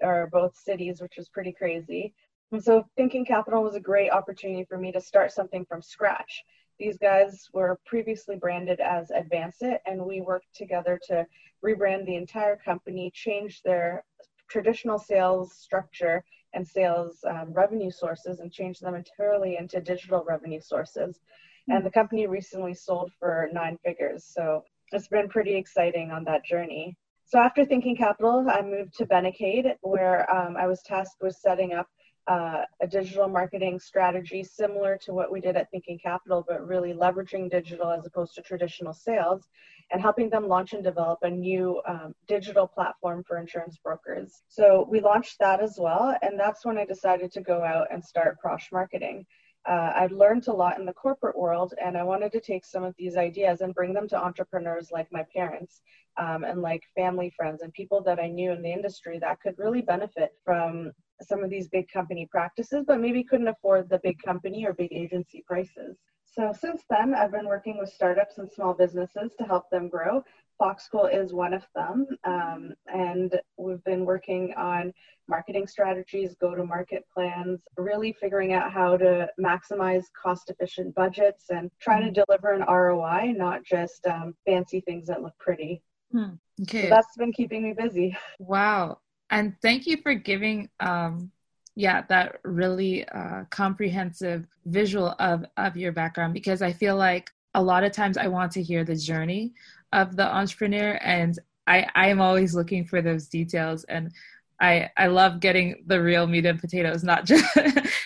or 0.00 0.28
both 0.32 0.56
cities, 0.56 1.00
which 1.00 1.14
was 1.16 1.28
pretty 1.28 1.52
crazy. 1.52 2.14
And 2.52 2.62
so 2.62 2.84
Thinking 2.96 3.24
Capital 3.24 3.62
was 3.62 3.74
a 3.74 3.80
great 3.80 4.10
opportunity 4.10 4.64
for 4.64 4.78
me 4.78 4.92
to 4.92 5.00
start 5.00 5.32
something 5.32 5.64
from 5.64 5.82
scratch. 5.82 6.44
These 6.78 6.98
guys 6.98 7.48
were 7.52 7.80
previously 7.86 8.36
branded 8.36 8.80
as 8.80 9.10
Advancit, 9.10 9.78
and 9.86 10.04
we 10.04 10.20
worked 10.20 10.54
together 10.54 11.00
to 11.08 11.26
rebrand 11.64 12.06
the 12.06 12.16
entire 12.16 12.56
company, 12.56 13.10
change 13.14 13.62
their 13.62 14.04
traditional 14.48 14.98
sales 14.98 15.54
structure 15.54 16.24
and 16.52 16.66
sales 16.66 17.24
um, 17.28 17.52
revenue 17.52 17.90
sources, 17.90 18.40
and 18.40 18.52
change 18.52 18.78
them 18.80 18.94
entirely 18.94 19.56
into 19.56 19.80
digital 19.80 20.24
revenue 20.24 20.60
sources. 20.60 21.20
And 21.68 21.84
the 21.84 21.90
company 21.90 22.26
recently 22.26 22.74
sold 22.74 23.10
for 23.18 23.48
nine 23.52 23.78
figures. 23.84 24.24
So 24.24 24.64
it's 24.92 25.08
been 25.08 25.28
pretty 25.28 25.54
exciting 25.56 26.10
on 26.10 26.24
that 26.24 26.44
journey. 26.44 26.96
So 27.26 27.38
after 27.38 27.64
Thinking 27.64 27.96
Capital, 27.96 28.46
I 28.48 28.62
moved 28.62 28.94
to 28.98 29.06
Benecaid, 29.06 29.76
where 29.80 30.30
um, 30.30 30.56
I 30.56 30.66
was 30.66 30.82
tasked 30.82 31.22
with 31.22 31.34
setting 31.34 31.72
up 31.72 31.88
uh, 32.26 32.62
a 32.80 32.86
digital 32.86 33.28
marketing 33.28 33.78
strategy 33.78 34.42
similar 34.42 34.96
to 34.98 35.12
what 35.12 35.30
we 35.30 35.40
did 35.40 35.56
at 35.56 35.70
Thinking 35.70 35.98
Capital, 35.98 36.44
but 36.46 36.66
really 36.66 36.92
leveraging 36.92 37.50
digital 37.50 37.90
as 37.90 38.06
opposed 38.06 38.34
to 38.34 38.42
traditional 38.42 38.92
sales 38.92 39.48
and 39.90 40.00
helping 40.00 40.30
them 40.30 40.48
launch 40.48 40.72
and 40.72 40.82
develop 40.82 41.18
a 41.22 41.30
new 41.30 41.82
um, 41.86 42.14
digital 42.26 42.66
platform 42.66 43.22
for 43.26 43.38
insurance 43.38 43.78
brokers. 43.82 44.42
So 44.48 44.86
we 44.90 45.00
launched 45.00 45.38
that 45.40 45.60
as 45.62 45.76
well. 45.78 46.16
And 46.22 46.38
that's 46.38 46.64
when 46.64 46.78
I 46.78 46.84
decided 46.86 47.32
to 47.32 47.42
go 47.42 47.62
out 47.62 47.88
and 47.90 48.02
start 48.02 48.38
Prosh 48.42 48.72
Marketing. 48.72 49.26
Uh, 49.66 49.92
I'd 49.96 50.12
learned 50.12 50.46
a 50.48 50.52
lot 50.52 50.78
in 50.78 50.84
the 50.84 50.92
corporate 50.92 51.38
world, 51.38 51.72
and 51.82 51.96
I 51.96 52.02
wanted 52.02 52.32
to 52.32 52.40
take 52.40 52.64
some 52.64 52.84
of 52.84 52.94
these 52.98 53.16
ideas 53.16 53.60
and 53.60 53.74
bring 53.74 53.94
them 53.94 54.08
to 54.08 54.22
entrepreneurs 54.22 54.90
like 54.92 55.10
my 55.10 55.24
parents 55.34 55.80
um, 56.18 56.44
and 56.44 56.60
like 56.60 56.82
family 56.94 57.32
friends 57.36 57.62
and 57.62 57.72
people 57.72 58.02
that 58.02 58.20
I 58.20 58.28
knew 58.28 58.52
in 58.52 58.62
the 58.62 58.72
industry 58.72 59.18
that 59.20 59.40
could 59.40 59.58
really 59.58 59.80
benefit 59.80 60.34
from 60.44 60.92
some 61.22 61.42
of 61.42 61.50
these 61.50 61.68
big 61.68 61.88
company 61.88 62.28
practices, 62.30 62.84
but 62.86 63.00
maybe 63.00 63.24
couldn't 63.24 63.48
afford 63.48 63.88
the 63.88 64.00
big 64.02 64.20
company 64.22 64.66
or 64.66 64.74
big 64.74 64.92
agency 64.92 65.42
prices. 65.46 65.96
So 66.24 66.52
since 66.52 66.82
then, 66.90 67.14
I've 67.14 67.30
been 67.30 67.46
working 67.46 67.78
with 67.78 67.90
startups 67.90 68.38
and 68.38 68.50
small 68.50 68.74
businesses 68.74 69.32
to 69.38 69.44
help 69.44 69.70
them 69.70 69.88
grow. 69.88 70.24
Foxquilt 70.60 71.14
is 71.14 71.32
one 71.32 71.52
of 71.52 71.64
them, 71.74 72.06
um, 72.24 72.72
and 72.86 73.38
we've 73.56 73.82
been 73.84 74.04
working 74.04 74.54
on 74.56 74.92
marketing 75.28 75.66
strategies, 75.66 76.34
go-to-market 76.40 77.04
plans, 77.12 77.60
really 77.76 78.12
figuring 78.12 78.52
out 78.52 78.72
how 78.72 78.96
to 78.96 79.28
maximize 79.40 80.04
cost-efficient 80.20 80.94
budgets 80.94 81.46
and 81.50 81.70
trying 81.80 82.02
to 82.02 82.24
deliver 82.24 82.52
an 82.52 82.62
ROI, 82.68 83.32
not 83.36 83.64
just 83.64 84.06
um, 84.06 84.34
fancy 84.46 84.80
things 84.80 85.06
that 85.06 85.22
look 85.22 85.36
pretty. 85.38 85.82
Hmm. 86.12 86.34
Okay, 86.62 86.82
so 86.82 86.88
that's 86.90 87.16
been 87.16 87.32
keeping 87.32 87.64
me 87.64 87.72
busy. 87.72 88.16
Wow, 88.38 88.98
and 89.30 89.54
thank 89.60 89.86
you 89.86 89.96
for 90.02 90.14
giving 90.14 90.68
um, 90.78 91.32
yeah 91.76 92.02
that 92.08 92.38
really 92.44 93.06
uh, 93.08 93.44
comprehensive 93.50 94.46
visual 94.66 95.14
of 95.18 95.44
of 95.56 95.76
your 95.76 95.92
background 95.92 96.32
because 96.32 96.62
i 96.62 96.72
feel 96.72 96.96
like 96.96 97.30
a 97.54 97.62
lot 97.62 97.84
of 97.84 97.92
times 97.92 98.16
i 98.16 98.26
want 98.26 98.50
to 98.52 98.62
hear 98.62 98.84
the 98.84 98.96
journey 98.96 99.52
of 99.94 100.16
the 100.16 100.26
entrepreneur 100.26 100.98
and 101.02 101.38
i 101.66 101.86
i 101.94 102.08
am 102.08 102.20
always 102.20 102.54
looking 102.54 102.84
for 102.84 103.00
those 103.00 103.26
details 103.28 103.84
and 103.84 104.12
I, 104.60 104.88
I 104.96 105.08
love 105.08 105.40
getting 105.40 105.82
the 105.86 106.00
real 106.00 106.28
meat 106.28 106.46
and 106.46 106.60
potatoes, 106.60 107.02
not 107.02 107.24
just 107.32 107.44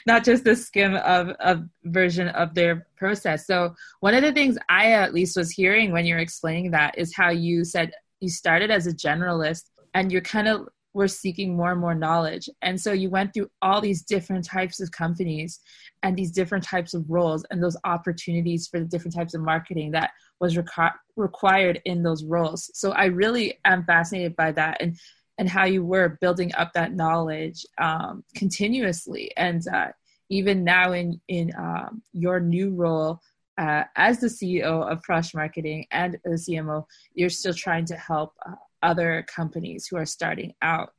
not 0.07 0.25
just 0.25 0.45
the 0.45 0.57
skim 0.57 0.97
of 0.97 1.29
a 1.41 1.63
version 1.85 2.29
of 2.29 2.55
their 2.55 2.87
process. 2.97 3.47
So 3.47 3.75
one 4.01 4.15
of 4.15 4.23
the 4.23 4.33
things 4.33 4.57
I 4.69 4.93
at 4.93 5.13
least 5.13 5.37
was 5.37 5.51
hearing 5.51 5.93
when 5.93 6.07
you're 6.07 6.19
explaining 6.19 6.71
that 6.71 6.97
is 6.97 7.15
how 7.15 7.31
you 7.31 7.65
said 7.65 7.93
you 8.21 8.31
started 8.31 8.71
as 8.71 8.87
a 8.87 8.95
generalist 8.95 9.65
and 9.95 10.11
you're 10.11 10.23
kind 10.23 10.49
of 10.49 10.69
were 10.95 11.09
seeking 11.09 11.57
more 11.57 11.73
and 11.73 11.81
more 11.81 11.95
knowledge. 11.95 12.49
And 12.63 12.81
so 12.81 12.93
you 12.93 13.11
went 13.11 13.35
through 13.35 13.51
all 13.63 13.81
these 13.81 14.03
different 14.03 14.45
types 14.45 14.81
of 14.81 14.91
companies 14.91 15.61
and 16.03 16.17
these 16.17 16.31
different 16.31 16.65
types 16.65 16.95
of 16.95 17.09
roles 17.09 17.45
and 17.51 17.63
those 17.63 17.77
opportunities 17.85 18.69
for 18.69 18.81
the 18.81 18.87
different 18.87 19.15
types 19.15 19.35
of 19.35 19.43
marketing 19.43 19.91
that 19.93 20.11
was 20.41 20.57
requ- 20.57 20.95
required 21.17 21.81
in 21.85 22.03
those 22.03 22.25
roles. 22.25 22.71
So 22.75 22.93
I 22.93 23.07
really 23.07 23.59
am 23.65 23.85
fascinated 23.85 24.37
by 24.37 24.53
that 24.53 24.79
and 24.81 24.97
and 25.41 25.49
how 25.49 25.67
you 25.67 25.85
were 25.85 26.19
building 26.21 26.53
up 26.57 26.73
that 26.73 26.95
knowledge 26.95 27.65
um, 27.81 28.25
continuously. 28.35 29.31
And 29.37 29.63
uh, 29.73 29.89
even 30.31 30.65
now 30.65 30.93
in 30.93 31.21
in 31.29 31.53
um, 31.57 32.03
your 32.13 32.41
new 32.41 32.75
role. 32.75 33.21
Uh, 33.57 33.83
as 33.97 34.21
the 34.21 34.29
CEO 34.29 34.89
of 34.89 35.03
Prosh 35.03 35.35
Marketing 35.35 35.85
and 35.91 36.17
the 36.23 36.31
CMO, 36.31 36.85
you're 37.15 37.29
still 37.29 37.53
trying 37.53 37.85
to 37.87 37.97
help 37.97 38.33
uh, 38.47 38.55
other 38.83 39.25
companies 39.35 39.87
who 39.87 39.97
are 39.97 40.07
starting 40.07 40.53
out 40.63 40.91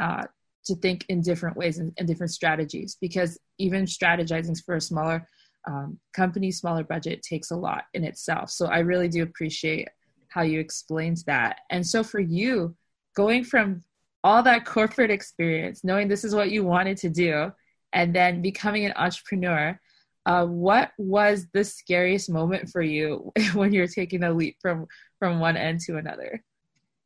uh, 0.00 0.24
to 0.64 0.74
think 0.76 1.04
in 1.08 1.20
different 1.20 1.56
ways 1.56 1.78
and, 1.78 1.92
and, 1.98 2.06
different 2.06 2.32
strategies 2.32 2.96
because 3.00 3.38
even 3.58 3.84
strategizing 3.84 4.56
for 4.64 4.76
a 4.76 4.80
smaller 4.80 5.26
um, 5.66 5.98
company 6.14 6.50
smaller 6.50 6.84
budget 6.84 7.22
takes 7.22 7.50
a 7.50 7.56
lot 7.56 7.84
in 7.94 8.04
itself. 8.04 8.50
So 8.50 8.66
i 8.66 8.78
really 8.78 9.08
do 9.08 9.22
appreciate 9.22 9.88
how 10.28 10.42
you 10.42 10.60
explained 10.60 11.22
that. 11.26 11.60
And 11.70 11.86
so 11.86 12.02
for 12.02 12.20
you 12.20 12.76
going 13.16 13.44
from 13.44 13.82
all 14.24 14.42
that 14.42 14.64
corporate 14.64 15.10
experience 15.10 15.84
knowing 15.84 16.08
this 16.08 16.24
is 16.24 16.34
what 16.34 16.50
you 16.50 16.64
wanted 16.64 16.96
to 16.98 17.08
do 17.08 17.50
and 17.92 18.14
then 18.14 18.42
becoming 18.42 18.84
an 18.84 18.92
entrepreneur 18.96 19.78
uh, 20.26 20.44
what 20.44 20.90
was 20.98 21.46
the 21.54 21.64
scariest 21.64 22.28
moment 22.28 22.68
for 22.68 22.82
you 22.82 23.32
when 23.54 23.72
you're 23.72 23.86
taking 23.86 24.24
a 24.24 24.32
leap 24.32 24.56
from 24.60 24.86
from 25.18 25.40
one 25.40 25.56
end 25.56 25.80
to 25.80 25.96
another 25.96 26.42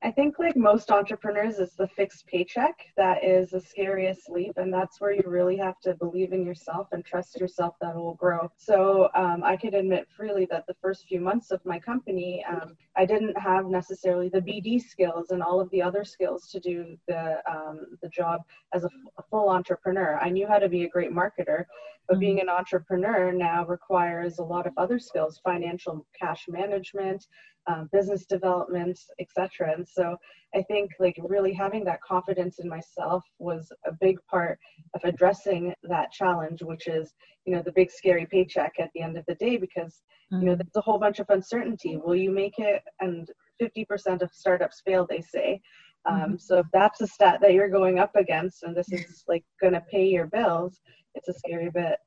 I 0.05 0.11
think, 0.11 0.39
like 0.41 0.57
most 0.57 0.91
entrepreneurs, 0.91 1.61
it's 1.61 1.77
the 1.77 1.87
fixed 1.87 2.27
paycheck 2.27 2.75
that 2.97 3.23
is 3.23 3.51
the 3.51 3.61
scariest 3.61 4.29
leap. 4.29 4.53
And 4.57 4.73
that's 4.73 5.01
where 5.01 5.13
you 5.13 5.23
really 5.27 5.57
have 5.59 5.79
to 5.81 5.95
believe 5.95 6.33
in 6.33 6.45
yourself 6.45 6.89
and 6.91 7.05
trust 7.05 7.39
yourself 7.39 7.77
that 7.81 7.95
it 7.95 7.97
will 7.97 8.15
grow. 8.15 8.51
So 8.57 9.11
um, 9.15 9.45
I 9.45 9.57
could 9.57 9.75
admit 9.75 10.09
freely 10.17 10.47
that 10.51 10.67
the 10.67 10.75
first 10.83 11.07
few 11.07 11.21
months 11.21 11.53
of 11.53 11.65
my 11.65 11.79
company, 11.79 12.45
um, 12.51 12.77
I 12.97 13.07
didn't 13.07 13.39
have 13.39 13.67
necessarily 13.67 14.29
the 14.29 14.41
BD 14.41 14.81
skills 14.81 15.31
and 15.31 15.43
all 15.43 15.61
of 15.61 15.71
the 15.71 15.83
other 15.83 16.05
skills 16.05 16.49
to 16.51 16.59
do 16.59 16.97
the, 17.07 17.39
um, 17.49 17.87
the 18.03 18.09
job 18.09 18.41
as 18.75 18.83
a, 18.83 18.91
a 19.19 19.23
full 19.31 19.51
entrepreneur. 19.51 20.19
I 20.21 20.31
knew 20.31 20.49
how 20.49 20.59
to 20.59 20.69
be 20.69 20.83
a 20.83 20.89
great 20.89 21.13
marketer, 21.13 21.67
but 22.09 22.19
being 22.19 22.39
mm-hmm. 22.39 22.49
an 22.49 22.55
entrepreneur 22.55 23.33
now 23.33 23.65
requires 23.67 24.39
a 24.39 24.45
lot 24.45 24.67
of 24.67 24.73
other 24.77 24.99
skills 24.99 25.41
financial 25.45 26.05
cash 26.19 26.47
management 26.49 27.27
um, 27.67 27.89
business 27.93 28.27
development, 28.27 28.99
etc. 29.21 29.73
And 29.77 29.87
so 29.87 30.17
I 30.55 30.63
think 30.63 30.91
like 30.99 31.17
really 31.23 31.53
having 31.53 31.85
that 31.85 32.03
confidence 32.03 32.59
in 32.59 32.69
myself 32.69 33.23
was 33.39 33.71
a 33.87 33.93
big 34.01 34.19
part 34.31 34.59
of 34.95 35.01
addressing 35.05 35.75
that 35.85 36.13
challenge, 36.13 36.63
which 36.63 36.87
is 36.87 37.13
you 37.45 37.55
know 37.55 37.63
the 37.63 37.73
big 37.73 37.91
scary 37.91 38.27
paycheck 38.31 38.73
at 38.79 38.91
the 38.95 39.03
end 39.03 39.17
of 39.17 39.25
the 39.27 39.35
day 39.37 39.57
because 39.57 40.01
mm-hmm. 40.33 40.41
you 40.41 40.47
know 40.47 40.53
mm-hmm. 40.53 40.59
there's 40.59 40.77
a 40.77 40.81
whole 40.81 40.99
bunch 40.99 41.19
of 41.19 41.27
uncertainty. 41.31 41.97
Will 41.97 42.17
you 42.17 42.31
make 42.31 42.59
it? 42.59 42.83
And 43.01 43.29
50% 43.61 44.23
of 44.23 44.31
startups 44.33 44.83
fail, 44.85 45.07
they 45.09 45.21
say. 45.21 45.61
Um, 46.09 46.17
mm-hmm. 46.17 46.37
So 46.39 46.59
if 46.59 46.67
that's 46.73 47.01
a 47.01 47.07
stat 47.07 47.39
that 47.43 47.53
you're 47.53 47.69
going 47.69 47.99
up 47.99 48.17
against, 48.17 48.65
and 48.65 48.77
this 48.77 48.91
is 48.93 49.25
like 49.29 49.45
going 49.61 49.75
to 49.75 49.83
pay 49.91 50.07
your 50.07 50.27
bills, 50.27 50.81
it's 51.15 51.29
a 51.29 51.35
scary 51.35 51.71
bit. 51.71 51.99